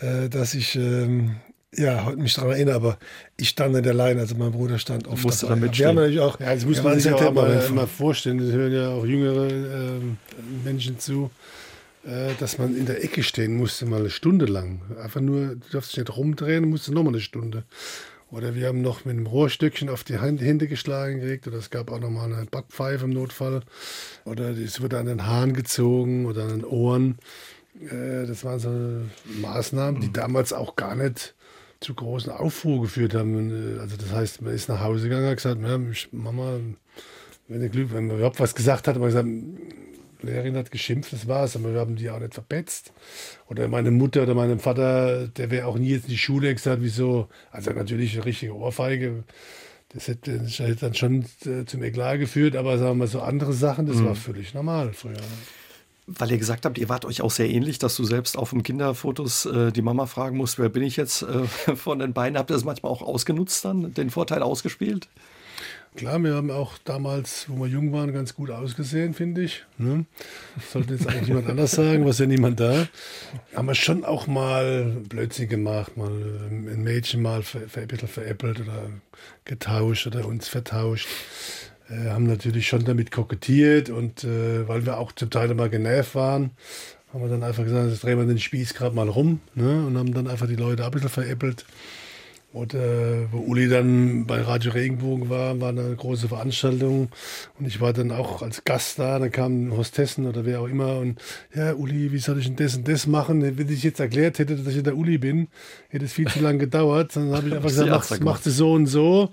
[0.00, 1.36] äh, dass ich ähm,
[1.74, 2.98] ja, heute mich daran erinnere, aber
[3.36, 5.54] ich stand nicht allein, also mein Bruder stand oft Musste dabei.
[5.56, 5.88] da Wir mitstehen.
[5.88, 8.72] haben natürlich auch, Ja, das muss man sich sehr auch mal, mal vorstellen, das hören
[8.72, 10.18] ja auch jüngere ähm,
[10.64, 11.61] Menschen zu, äh,
[12.38, 14.80] dass man in der Ecke stehen musste, mal eine Stunde lang.
[15.00, 17.64] Einfach nur, du darfst dich nicht rumdrehen, musste nochmal eine Stunde.
[18.32, 21.46] Oder wir haben noch mit einem Rohrstöckchen auf die Hände geschlagen gekriegt.
[21.46, 23.60] Oder es gab auch nochmal eine Backpfeife im Notfall.
[24.24, 27.18] Oder es wurde an den Haaren gezogen oder an den Ohren.
[27.78, 31.34] Äh, das waren so Maßnahmen, die damals auch gar nicht
[31.80, 33.76] zu großen Aufruhr geführt haben.
[33.76, 36.58] Äh, Also das heißt, man ist nach Hause gegangen und hat gesagt, Mama,
[37.48, 39.28] wenn, Glück, wenn man überhaupt was gesagt hat, hat man gesagt,
[40.22, 42.92] Lehrerin hat geschimpft, das war's, aber wir haben die auch nicht verpetzt.
[43.48, 46.82] Oder meine Mutter oder mein Vater, der wäre auch nie jetzt in die Schule gesagt,
[46.82, 49.24] wieso, also natürlich eine richtige Ohrfeige,
[49.90, 53.20] das hätte, das hätte dann schon äh, zum Eklat geführt, aber sagen wir mal so
[53.20, 55.16] andere Sachen, das war völlig normal früher.
[56.06, 58.62] Weil ihr gesagt habt, ihr wart euch auch sehr ähnlich, dass du selbst auf den
[58.62, 61.46] Kinderfotos äh, die Mama fragen musst, wer bin ich jetzt äh,
[61.76, 62.38] von den beiden.
[62.38, 65.08] Habt ihr das manchmal auch ausgenutzt dann, den Vorteil ausgespielt?
[65.94, 69.64] Klar, wir haben auch damals, wo wir jung waren, ganz gut ausgesehen, finde ich.
[69.76, 70.06] Ne?
[70.72, 72.88] Sollte jetzt eigentlich niemand anders sagen, was ja niemand da.
[73.54, 76.10] Haben wir schon auch mal Blödsinn gemacht, mal
[76.50, 78.88] ähm, ein Mädchen mal ver, ver, ein bisschen veräppelt oder
[79.44, 81.08] getauscht oder uns vertauscht.
[81.90, 86.14] Äh, haben natürlich schon damit kokettiert und äh, weil wir auch zum Teil immer genervt
[86.14, 86.52] waren,
[87.12, 89.84] haben wir dann einfach gesagt, jetzt drehen wir den Spieß gerade mal rum ne?
[89.86, 91.66] und haben dann einfach die Leute ein bisschen veräppelt.
[92.52, 97.08] Und äh, wo Uli dann bei Radio Regenbogen war, war eine große Veranstaltung
[97.58, 100.98] und ich war dann auch als Gast da, dann kamen Hostessen oder wer auch immer
[100.98, 101.18] und
[101.54, 103.56] ja, Uli, wie soll ich denn das und das machen?
[103.56, 105.48] Wenn ich jetzt erklärt hätte, dass ich der Uli bin,
[105.88, 107.16] hätte es viel zu lange gedauert.
[107.16, 109.30] Dann habe ich einfach gesagt, mach, mach das so und so.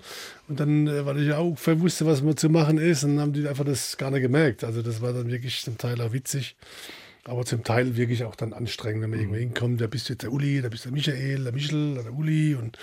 [0.48, 3.46] Und dann, äh, weil ich auch wusste, was man zu machen ist, dann haben die
[3.46, 4.64] einfach das gar nicht gemerkt.
[4.64, 6.56] Also das war dann wirklich zum Teil auch witzig.
[7.24, 10.22] Aber zum Teil wirklich auch dann anstrengend, wenn man irgendwo hinkommt, da bist du jetzt
[10.22, 12.78] der Uli, da bist du der Michael, der Michel, der Uli und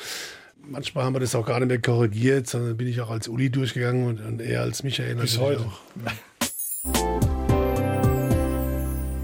[0.62, 3.50] manchmal haben wir das auch gar nicht mehr korrigiert, sondern bin ich auch als Uli
[3.50, 5.16] durchgegangen und, und er als Michael.
[5.16, 5.66] Bis heute.
[5.66, 5.80] Auch.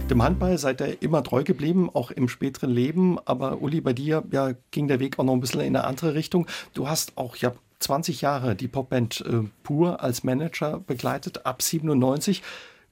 [0.09, 3.17] Dem Handball seid ihr immer treu geblieben, auch im späteren Leben.
[3.25, 6.13] Aber Uli, bei dir ja, ging der Weg auch noch ein bisschen in eine andere
[6.13, 6.45] Richtung.
[6.73, 12.43] Du hast auch ja 20 Jahre die Popband äh, Pur als Manager begleitet, ab 97.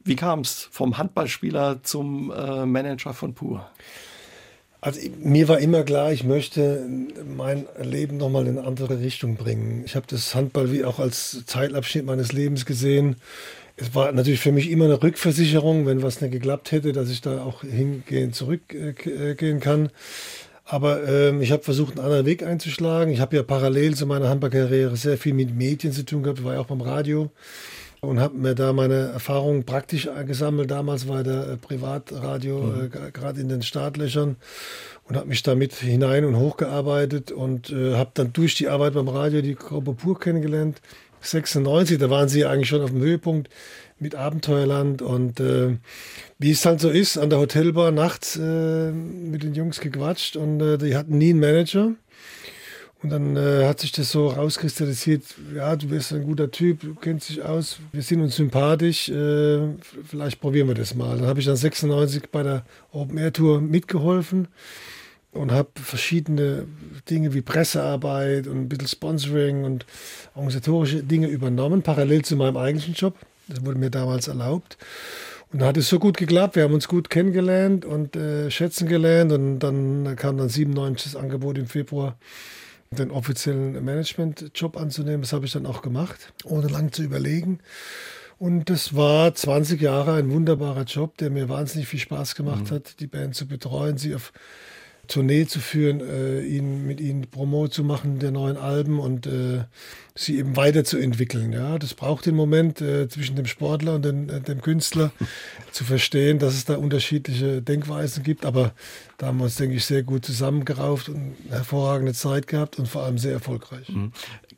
[0.03, 3.69] Wie kam es vom Handballspieler zum äh, Manager von Pur?
[4.83, 6.87] Also mir war immer klar, ich möchte
[7.37, 9.83] mein Leben nochmal in eine andere Richtung bringen.
[9.85, 13.17] Ich habe das Handball wie auch als Zeitabschnitt meines Lebens gesehen.
[13.77, 17.21] Es war natürlich für mich immer eine Rückversicherung, wenn was nicht geklappt hätte, dass ich
[17.21, 19.91] da auch hingehen, zurückgehen kann.
[20.65, 23.13] Aber ähm, ich habe versucht, einen anderen Weg einzuschlagen.
[23.13, 26.43] Ich habe ja parallel zu meiner Handballkarriere sehr viel mit Medien zu tun gehabt.
[26.43, 27.29] War ja auch beim Radio
[28.01, 30.71] und habe mir da meine Erfahrungen praktisch gesammelt.
[30.71, 34.37] Damals war der äh, Privatradio äh, g- gerade in den Startlöchern
[35.07, 39.07] und habe mich damit hinein und hochgearbeitet und äh, habe dann durch die Arbeit beim
[39.07, 40.81] Radio die Gruppe Pur kennengelernt.
[41.23, 43.49] 96, da waren sie eigentlich schon auf dem Höhepunkt
[43.99, 45.77] mit Abenteuerland und äh,
[46.39, 50.59] wie es halt so ist, an der Hotelbar nachts äh, mit den Jungs gequatscht und
[50.59, 51.91] äh, die hatten nie einen Manager.
[53.03, 55.23] Und dann äh, hat sich das so rauskristallisiert,
[55.55, 59.59] ja, du bist ein guter Typ, du kennst dich aus, wir sind uns sympathisch, äh,
[60.05, 61.17] vielleicht probieren wir das mal.
[61.17, 64.49] Dann habe ich dann 96 bei der Open Air Tour mitgeholfen
[65.31, 66.67] und habe verschiedene
[67.09, 69.85] Dinge wie Pressearbeit und ein bisschen Sponsoring und
[70.35, 73.15] organisatorische Dinge übernommen, parallel zu meinem eigentlichen Job.
[73.47, 74.77] Das wurde mir damals erlaubt.
[75.51, 78.87] Und da hat es so gut geklappt, wir haben uns gut kennengelernt und äh, schätzen
[78.87, 82.15] gelernt und dann kam dann 97 das Angebot im Februar
[82.97, 85.21] den offiziellen Management-Job anzunehmen.
[85.21, 87.59] Das habe ich dann auch gemacht, ohne lang zu überlegen.
[88.37, 92.75] Und das war 20 Jahre ein wunderbarer Job, der mir wahnsinnig viel Spaß gemacht mhm.
[92.75, 94.33] hat, die Band zu betreuen, sie auf
[95.07, 99.65] Tournee zu führen, äh, ihn, mit ihnen Promo zu machen der neuen Alben und äh,
[100.15, 101.51] sie eben weiterzuentwickeln.
[101.53, 105.11] Ja, das braucht den Moment äh, zwischen dem Sportler und den, äh, dem Künstler
[105.71, 108.45] zu verstehen, dass es da unterschiedliche Denkweisen gibt.
[108.45, 108.73] Aber
[109.17, 113.03] da haben wir uns, denke ich, sehr gut zusammengerauft und hervorragende Zeit gehabt und vor
[113.03, 113.89] allem sehr erfolgreich.
[113.89, 114.11] Mhm.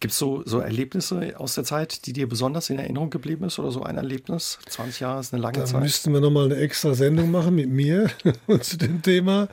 [0.04, 3.58] Gibt es so, so Erlebnisse aus der Zeit, die dir besonders in Erinnerung geblieben ist
[3.58, 4.60] oder so ein Erlebnis?
[4.68, 5.76] 20 Jahre ist eine lange da Zeit.
[5.76, 8.10] Da müssten wir nochmal eine extra Sendung machen mit mir
[8.60, 9.48] zu dem Thema.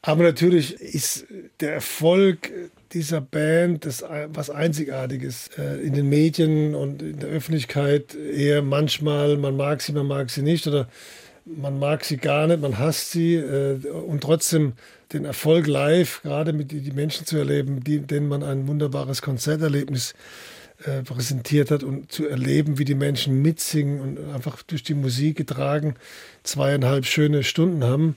[0.00, 1.26] Aber natürlich ist
[1.60, 2.50] der Erfolg
[2.94, 5.50] dieser Band das was Einzigartiges.
[5.58, 10.30] Äh, in den Medien und in der Öffentlichkeit eher manchmal, man mag sie, man mag
[10.30, 10.88] sie nicht oder
[11.46, 14.72] man mag sie gar nicht, man hasst sie äh, und trotzdem
[15.12, 20.14] den Erfolg live, gerade mit die Menschen zu erleben, die, denen man ein wunderbares Konzerterlebnis
[20.84, 25.36] äh, präsentiert hat und zu erleben, wie die Menschen mitsingen und einfach durch die Musik
[25.36, 25.94] getragen
[26.42, 28.16] zweieinhalb schöne Stunden haben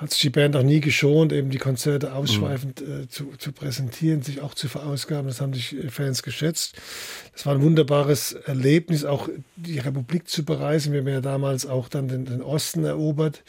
[0.00, 3.02] hat sich die Band auch nie geschont, eben die Konzerte ausschweifend mhm.
[3.02, 5.26] äh, zu, zu präsentieren, sich auch zu verausgaben.
[5.26, 6.76] Das haben sich äh, Fans geschätzt.
[7.34, 10.92] Das war ein wunderbares Erlebnis, auch die Republik zu bereisen.
[10.94, 13.44] Wir haben ja damals auch dann den, den Osten erobert,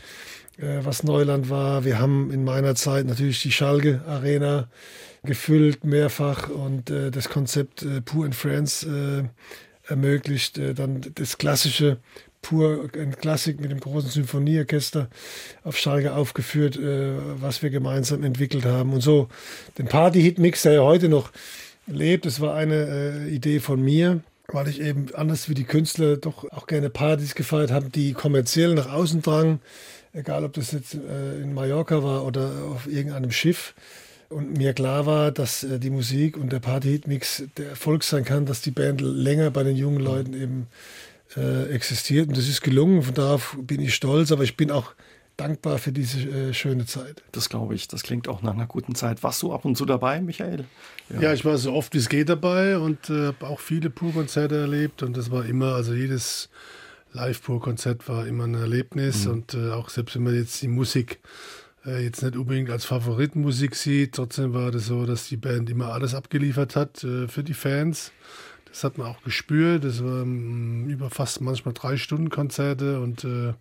[0.58, 1.86] äh, was Neuland war.
[1.86, 4.68] Wir haben in meiner Zeit natürlich die Schalke Arena
[5.24, 10.60] gefüllt mehrfach und äh, das Konzept äh, Pure in France äh, ermöglicht.
[10.76, 11.97] dann das klassische
[12.41, 15.09] pur ein Klassik mit dem großen Symphonieorchester
[15.63, 18.93] auf Schalke aufgeführt, äh, was wir gemeinsam entwickelt haben.
[18.93, 19.27] Und so
[19.77, 21.31] den Party-Hit-Mix, der ja heute noch
[21.87, 26.17] lebt, das war eine äh, Idee von mir, weil ich eben anders wie die Künstler
[26.17, 29.59] doch auch gerne Partys gefeiert habe, die kommerziell nach außen drangen,
[30.13, 33.73] egal ob das jetzt äh, in Mallorca war oder auf irgendeinem Schiff.
[34.29, 38.45] Und mir klar war, dass äh, die Musik und der Party-Hit-Mix der Erfolg sein kann,
[38.45, 40.67] dass die Band länger bei den jungen Leuten eben
[41.38, 42.27] äh, existiert.
[42.29, 43.03] Und das ist gelungen.
[43.03, 44.93] Von darauf bin ich stolz, aber ich bin auch
[45.38, 47.23] dankbar für diese äh, schöne Zeit.
[47.32, 47.88] Das glaube ich.
[47.88, 49.23] Das klingt auch nach einer guten Zeit.
[49.23, 50.65] Warst du ab und zu dabei, Michael?
[51.09, 53.89] Ja, ja ich war so oft wie es geht dabei und äh, habe auch viele
[53.89, 55.03] Pur-Konzerte erlebt.
[55.03, 56.49] Und das war immer, also jedes
[57.13, 59.25] Live-Pur-Konzert war immer ein Erlebnis.
[59.25, 59.32] Mhm.
[59.32, 61.19] Und äh, auch selbst wenn man jetzt die Musik
[61.86, 65.93] äh, jetzt nicht unbedingt als Favoritenmusik sieht, trotzdem war das so, dass die Band immer
[65.93, 68.11] alles abgeliefert hat äh, für die Fans.
[68.72, 69.84] Das hat man auch gespürt.
[69.84, 73.53] Das waren über fast manchmal drei Stunden Konzerte und, äh,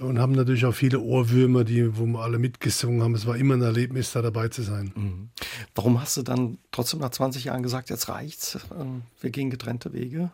[0.00, 3.14] und haben natürlich auch viele Ohrwürmer, die, wo wir alle mitgesungen haben.
[3.14, 4.92] Es war immer ein Erlebnis, da dabei zu sein.
[4.94, 5.28] Mhm.
[5.74, 9.92] Warum hast du dann trotzdem nach 20 Jahren gesagt, jetzt reicht's, ähm, wir gehen getrennte
[9.92, 10.30] Wege?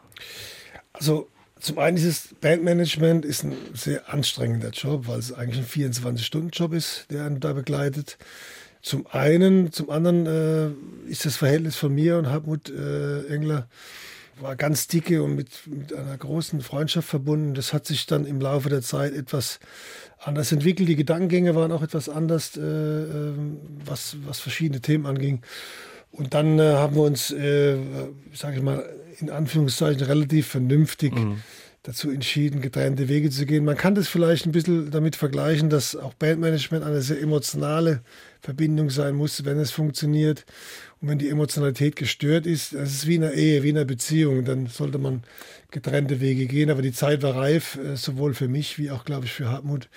[0.92, 1.28] Also
[1.60, 6.72] zum einen ist es Bandmanagement ist ein sehr anstrengender Job, weil es eigentlich ein 24-Stunden-Job
[6.74, 8.18] ist, der einen da begleitet.
[8.84, 13.66] Zum einen, zum anderen äh, ist das Verhältnis von mir und Hartmut äh, Engler
[14.38, 17.54] war ganz dicke und mit, mit einer großen Freundschaft verbunden.
[17.54, 19.58] Das hat sich dann im Laufe der Zeit etwas
[20.18, 20.86] anders entwickelt.
[20.86, 23.56] Die Gedankengänge waren auch etwas anders, äh, ähm,
[23.86, 25.40] was, was verschiedene Themen anging.
[26.10, 27.78] Und dann äh, haben wir uns, äh,
[28.34, 28.84] sage ich mal,
[29.18, 31.38] in Anführungszeichen relativ vernünftig mhm
[31.84, 33.64] dazu entschieden, getrennte Wege zu gehen.
[33.64, 38.00] Man kann das vielleicht ein bisschen damit vergleichen, dass auch Bandmanagement eine sehr emotionale
[38.44, 40.44] Verbindung sein muss, wenn es funktioniert.
[41.00, 43.86] Und wenn die Emotionalität gestört ist, das ist wie in einer Ehe, wie in einer
[43.86, 45.22] Beziehung, dann sollte man
[45.70, 46.70] getrennte Wege gehen.
[46.70, 49.88] Aber die Zeit war reif, äh, sowohl für mich wie auch, glaube ich, für Hartmut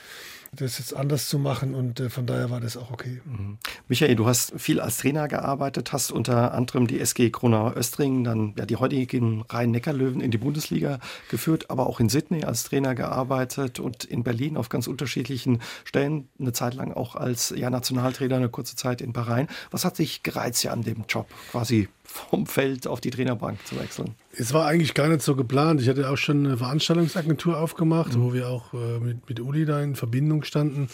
[0.54, 3.22] das jetzt anders zu machen und äh, von daher war das auch okay.
[3.26, 3.58] Mhm.
[3.88, 8.54] Michael, du hast viel als Trainer gearbeitet, hast unter anderem die SG Kronauer Östringen, dann
[8.58, 13.80] ja die heutigen Rhein-Neckar-Löwen in die Bundesliga geführt, aber auch in Sydney als Trainer gearbeitet
[13.80, 18.50] und in Berlin auf ganz unterschiedlichen Stellen, eine Zeit lang auch als ja, Nationaltrainer, eine
[18.50, 19.48] kurze Zeit in Bahrain.
[19.72, 23.80] Was hat dich gereizt ja an dem Job, quasi vom Feld auf die Trainerbank zu
[23.80, 24.16] wechseln?
[24.32, 25.82] Es war eigentlich gar nicht so geplant.
[25.82, 28.24] Ich hatte auch schon eine Veranstaltungsagentur aufgemacht, mhm.
[28.24, 30.90] wo wir auch äh, mit, mit Uli da in Verbindung standen.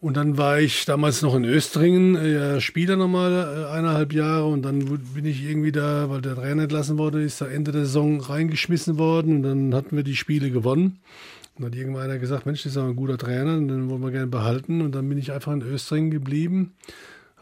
[0.00, 4.62] Und dann war ich damals noch in Östringen, äh, Spieler nochmal äh, eineinhalb Jahre und
[4.62, 4.80] dann
[5.14, 8.98] bin ich irgendwie da, weil der Trainer entlassen wurde, ist da Ende der Saison reingeschmissen
[8.98, 10.98] worden und dann hatten wir die Spiele gewonnen.
[11.54, 14.02] Und dann hat irgendwann einer gesagt, Mensch, das ist aber ein guter Trainer, den wollen
[14.02, 14.80] wir gerne behalten.
[14.80, 16.72] Und dann bin ich einfach in Östringen geblieben.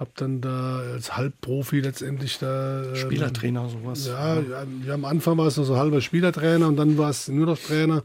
[0.01, 2.83] Hab dann da als Halbprofi letztendlich da.
[2.83, 4.07] Ähm, Spielertrainer, sowas.
[4.07, 7.29] Ja, ja, ja, am Anfang war es noch so halber Spielertrainer und dann war es
[7.29, 8.03] nur noch Trainer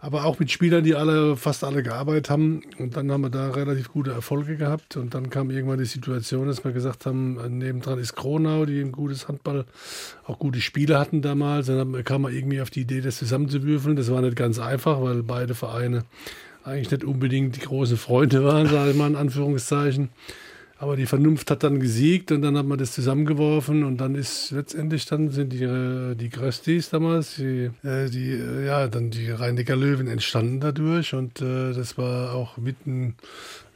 [0.00, 2.62] aber auch mit Spielern, die alle, fast alle gearbeitet haben.
[2.78, 4.96] Und dann haben wir da relativ gute Erfolge gehabt.
[4.96, 8.92] Und dann kam irgendwann die Situation, dass wir gesagt haben, nebendran ist Kronau, die ein
[8.92, 9.64] gutes Handball,
[10.24, 11.66] auch gute Spieler hatten damals.
[11.66, 13.96] Dann kam man irgendwie auf die Idee, das zusammenzuwürfeln.
[13.96, 16.04] Das war nicht ganz einfach, weil beide Vereine
[16.62, 20.10] eigentlich nicht unbedingt die großen Freunde waren, sage ich mal in Anführungszeichen.
[20.80, 24.52] Aber die Vernunft hat dann gesiegt und dann hat man das zusammengeworfen und dann ist
[24.52, 29.28] letztendlich dann sind die, äh, die Gröstis damals, die, äh, die, äh, ja, dann die
[29.30, 33.16] Rheiniger Löwen entstanden dadurch und äh, das war auch mitten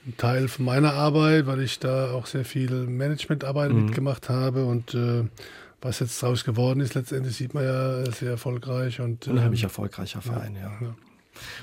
[0.07, 3.87] ein Teil von meiner Arbeit, weil ich da auch sehr viel Managementarbeit mhm.
[3.87, 5.25] mitgemacht habe und äh,
[5.81, 10.23] was jetzt daraus geworden ist, letztendlich sieht man ja sehr erfolgreich und unheimlich ähm, erfolgreicher
[10.23, 10.71] Verein, ja.
[10.81, 10.95] ja.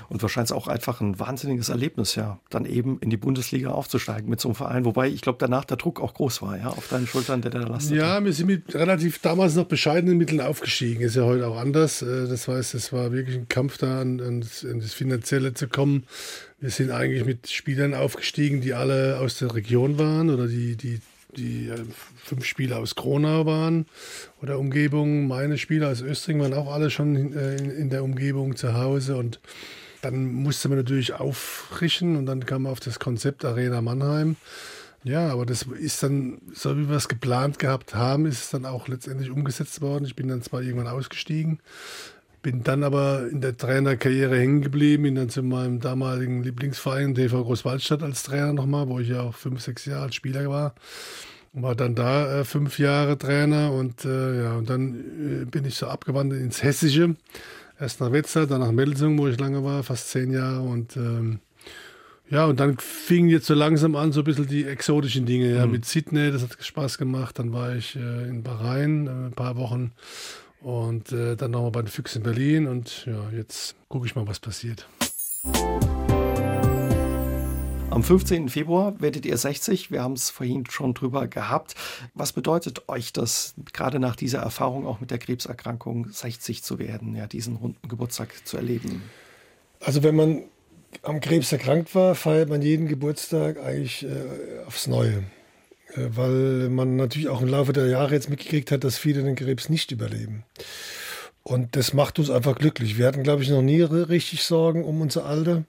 [0.08, 4.40] Und wahrscheinlich auch einfach ein wahnsinniges Erlebnis, ja, dann eben in die Bundesliga aufzusteigen mit
[4.40, 4.84] so einem Verein.
[4.84, 7.60] Wobei ich glaube, danach der Druck auch groß war, ja, auf deinen Schultern, der da
[7.60, 7.96] lastet.
[7.96, 11.02] Ja, wir sind mit relativ damals noch bescheidenen Mitteln aufgestiegen.
[11.02, 12.02] Ist ja heute auch anders.
[12.02, 16.04] Äh, das heißt, es war wirklich ein Kampf da, an, an das Finanzielle zu kommen.
[16.60, 21.00] Wir sind eigentlich mit Spielern aufgestiegen, die alle aus der Region waren oder die, die
[21.36, 21.84] die äh,
[22.16, 23.86] fünf Spieler aus Kronau waren
[24.42, 25.26] oder Umgebung.
[25.26, 29.40] Meine Spieler aus Östring waren auch alle schon äh, in, der Umgebung zu Hause und
[30.02, 34.36] dann musste man natürlich auffrischen und dann kam man auf das Konzept Arena Mannheim.
[35.02, 38.66] Ja, aber das ist dann, so wie wir es geplant gehabt haben, ist es dann
[38.66, 40.04] auch letztendlich umgesetzt worden.
[40.04, 41.60] Ich bin dann zwar irgendwann ausgestiegen,
[42.42, 47.44] bin dann aber in der Trainerkarriere hängen geblieben, bin dann zu meinem damaligen Lieblingsverein TV
[47.44, 50.74] Großwaldstadt als Trainer nochmal, wo ich ja auch fünf, sechs Jahre als Spieler war.
[51.52, 55.64] Und war dann da äh, fünf Jahre Trainer und äh, ja, und dann äh, bin
[55.64, 57.16] ich so abgewandert ins Hessische.
[57.78, 61.40] Erst nach Wetzlar, dann nach Melsung, wo ich lange war, fast zehn Jahre und ähm,
[62.30, 65.52] ja, und dann fingen jetzt so langsam an, so ein bisschen die exotischen Dinge.
[65.52, 65.72] Ja, mhm.
[65.72, 67.40] mit Sydney, das hat Spaß gemacht.
[67.40, 69.90] Dann war ich äh, in Bahrain äh, ein paar Wochen
[70.62, 72.66] und äh, dann nochmal bei den Füchsen in Berlin.
[72.66, 74.86] Und ja, jetzt gucke ich mal, was passiert.
[77.90, 78.48] Am 15.
[78.48, 79.90] Februar werdet ihr 60.
[79.90, 81.74] Wir haben es vorhin schon drüber gehabt.
[82.14, 87.16] Was bedeutet euch das, gerade nach dieser Erfahrung auch mit der Krebserkrankung, 60 zu werden,
[87.16, 89.02] ja, diesen runden Geburtstag zu erleben?
[89.80, 90.44] Also wenn man
[91.02, 95.24] am Krebs erkrankt war, feiert man jeden Geburtstag eigentlich äh, aufs Neue.
[95.96, 99.36] Äh, weil man natürlich auch im Laufe der Jahre jetzt mitgekriegt hat, dass viele den
[99.36, 100.44] Krebs nicht überleben.
[101.42, 102.98] Und das macht uns einfach glücklich.
[102.98, 105.64] Wir hatten, glaube ich, noch nie richtig Sorgen um unser Alter,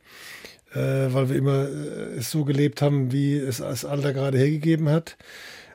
[0.73, 4.89] äh, weil wir immer äh, es so gelebt haben, wie es das Alter gerade hergegeben
[4.89, 5.17] hat.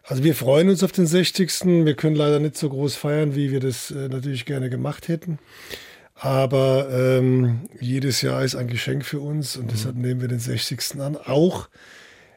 [0.05, 1.85] Also wir freuen uns auf den 60.
[1.85, 5.41] Wir können leider nicht so groß feiern, wie wir das natürlich gerne gemacht hätten.
[6.15, 9.69] Aber ähm, jedes Jahr ist ein Geschenk für uns und mhm.
[9.69, 11.01] deshalb nehmen wir den 60.
[11.01, 11.17] an.
[11.17, 11.69] Auch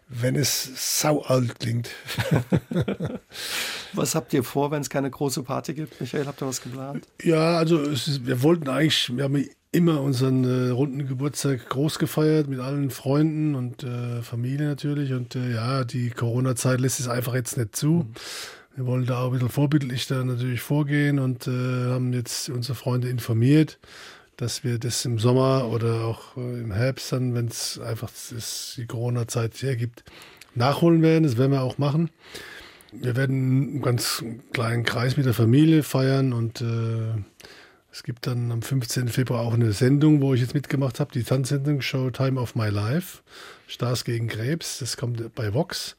[0.10, 1.90] wenn es sau alt klingt.
[3.94, 6.02] was habt ihr vor, wenn es keine große Party gibt?
[6.02, 7.08] Michael, habt ihr was geplant?
[7.22, 12.48] Ja, also ist, wir wollten eigentlich, wir haben immer unseren äh, runden Geburtstag groß gefeiert
[12.48, 15.14] mit allen Freunden und äh, Familie natürlich.
[15.14, 17.88] Und äh, ja, die Corona-Zeit lässt es einfach jetzt nicht zu.
[17.88, 18.14] Mhm.
[18.76, 22.76] Wir wollen da auch ein bisschen vorbildlich da natürlich vorgehen und äh, haben jetzt unsere
[22.76, 23.78] Freunde informiert
[24.40, 28.74] dass wir das im Sommer oder auch äh, im Herbst dann, wenn es einfach das,
[28.78, 30.04] die Corona-Zeit hergibt,
[30.56, 31.26] nachholen werden.
[31.26, 32.10] Das werden wir auch machen.
[32.92, 34.24] Wir werden einen ganz
[34.54, 37.22] kleinen Kreis mit der Familie feiern und äh,
[37.92, 39.10] es gibt dann am 15.
[39.10, 42.70] Februar auch eine Sendung, wo ich jetzt mitgemacht habe, die Tanzsendung Show Time of My
[42.70, 43.20] Life,
[43.68, 44.80] Stars gegen Krebs.
[44.80, 45.98] Das kommt bei Vox.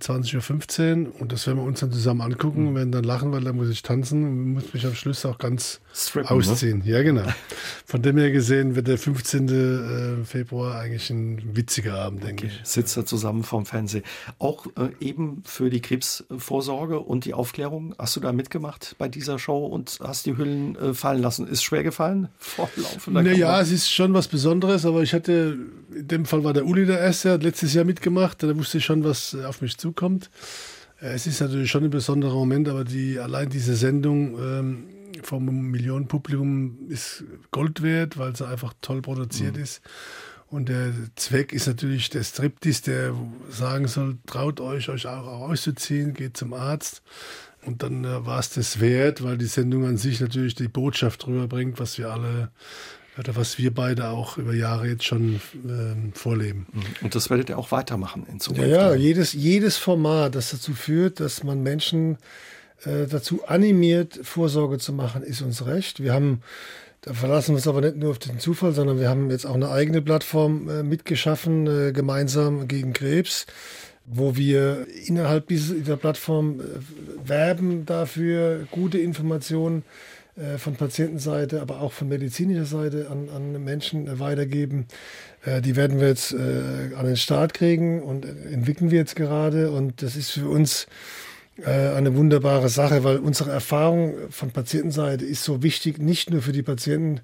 [0.00, 3.42] 20.15 Uhr und das werden wir uns dann zusammen angucken und werden dann lachen, weil
[3.44, 6.42] da muss ich tanzen und muss mich am Schluss auch ganz Strippen, ne?
[6.42, 6.78] ausziehen.
[6.78, 6.90] Ne?
[6.90, 7.24] Ja, genau.
[7.86, 9.48] Von dem her gesehen wird der 15.
[9.48, 12.54] Äh, Februar eigentlich ein witziger Abend, denke okay.
[12.62, 12.68] ich.
[12.68, 14.04] Sitzt da zusammen vorm Fernsehen.
[14.38, 19.38] Auch äh, eben für die Krebsvorsorge und die Aufklärung hast du da mitgemacht bei dieser
[19.38, 21.46] Show und hast die Hüllen äh, fallen lassen.
[21.46, 25.58] Ist schwer gefallen vor laufender Naja, es ist schon was Besonderes, aber ich hatte,
[25.94, 28.84] in dem Fall war der Uli der Erste, hat letztes Jahr mitgemacht, da wusste ich
[28.84, 30.30] schon, was auf mich zukommt zukommt.
[31.00, 34.84] Äh, es ist natürlich schon ein besonderer Moment, aber die, allein diese Sendung ähm,
[35.22, 39.62] vom Millionenpublikum ist Gold wert, weil sie einfach toll produziert mhm.
[39.62, 39.82] ist.
[40.48, 43.14] Und der Zweck ist natürlich der Striptease, der
[43.50, 47.02] sagen soll, traut euch, euch auch auszuziehen, geht zum Arzt.
[47.64, 51.26] Und dann äh, war es das wert, weil die Sendung an sich natürlich die Botschaft
[51.26, 52.50] rüberbringt, was wir alle
[53.18, 56.66] oder was wir beide auch über Jahre jetzt schon ähm, vorleben.
[56.72, 56.82] Mhm.
[57.02, 58.68] Und das werdet ihr auch weitermachen in Zukunft?
[58.68, 62.18] Ja, ja, jedes, jedes Format, das dazu führt, dass man Menschen
[62.84, 66.02] äh, dazu animiert, Vorsorge zu machen, ist uns recht.
[66.02, 66.42] Wir haben,
[67.02, 69.54] da verlassen wir uns aber nicht nur auf den Zufall, sondern wir haben jetzt auch
[69.54, 73.46] eine eigene Plattform äh, mitgeschaffen, äh, gemeinsam gegen Krebs
[74.04, 79.84] wo wir innerhalb dieser Plattform äh, werben dafür, gute Informationen
[80.36, 84.86] äh, von Patientenseite, aber auch von medizinischer Seite an, an Menschen weitergeben.
[85.64, 89.72] Die werden wir jetzt an den Start kriegen und entwickeln wir jetzt gerade.
[89.72, 90.86] Und das ist für uns
[91.68, 96.62] eine wunderbare Sache, weil unsere Erfahrung von Patientenseite ist so wichtig, nicht nur für die
[96.62, 97.20] Patienten,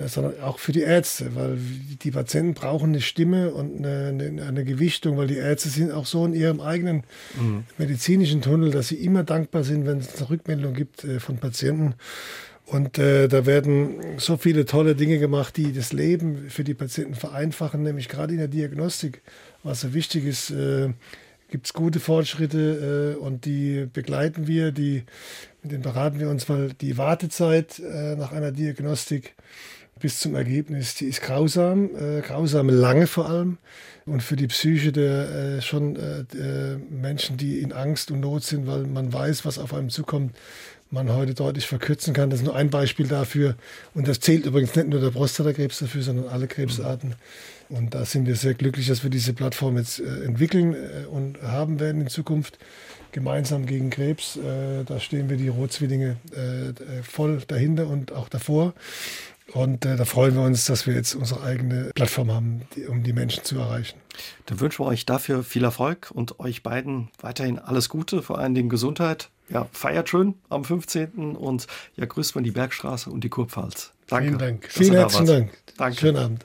[0.00, 1.58] äh, sondern auch für die Ärzte, weil
[2.02, 6.06] die Patienten brauchen eine Stimme und eine, eine, eine Gewichtung, weil die Ärzte sind auch
[6.06, 7.04] so in ihrem eigenen
[7.38, 7.64] mhm.
[7.78, 11.94] medizinischen Tunnel, dass sie immer dankbar sind, wenn es eine Rückmeldung gibt äh, von Patienten.
[12.66, 17.16] Und äh, da werden so viele tolle Dinge gemacht, die das Leben für die Patienten
[17.16, 19.22] vereinfachen, nämlich gerade in der Diagnostik,
[19.64, 20.50] was so wichtig ist.
[20.50, 20.90] Äh,
[21.50, 25.04] gibt es gute Fortschritte äh, und die begleiten wir, die,
[25.62, 29.34] mit denen beraten wir uns, weil die Wartezeit äh, nach einer Diagnostik
[30.00, 33.58] bis zum Ergebnis, die ist grausam, äh, grausam lange vor allem.
[34.06, 35.28] Und für die Psyche der
[35.58, 39.58] äh, schon äh, der Menschen, die in Angst und Not sind, weil man weiß, was
[39.58, 40.34] auf einem zukommt,
[40.90, 42.30] man heute deutlich verkürzen kann.
[42.30, 43.54] Das ist nur ein Beispiel dafür.
[43.94, 47.14] Und das zählt übrigens nicht nur der Prostatakrebs dafür, sondern alle Krebsarten.
[47.70, 51.40] Und da sind wir sehr glücklich, dass wir diese Plattform jetzt äh, entwickeln äh, und
[51.42, 52.58] haben werden in Zukunft
[53.12, 54.36] gemeinsam gegen Krebs.
[54.36, 58.74] Äh, da stehen wir die Rotzwillinge äh, voll dahinter und auch davor.
[59.52, 63.12] Und da freuen wir uns, dass wir jetzt unsere eigene Plattform haben, die, um die
[63.12, 63.98] Menschen zu erreichen.
[64.46, 68.54] Dann wünschen wir euch dafür viel Erfolg und euch beiden weiterhin alles Gute, vor allen
[68.54, 69.28] Dingen Gesundheit.
[69.48, 71.34] Ja, feiert schön am 15.
[71.34, 71.66] und
[71.96, 73.90] ja, grüßt man die Bergstraße und die Kurpfalz.
[74.06, 74.26] Danke.
[74.26, 74.66] Vielen Dank.
[74.68, 75.50] Vielen herzlichen Dank.
[75.76, 75.98] Danke.
[75.98, 76.44] Schönen Abend.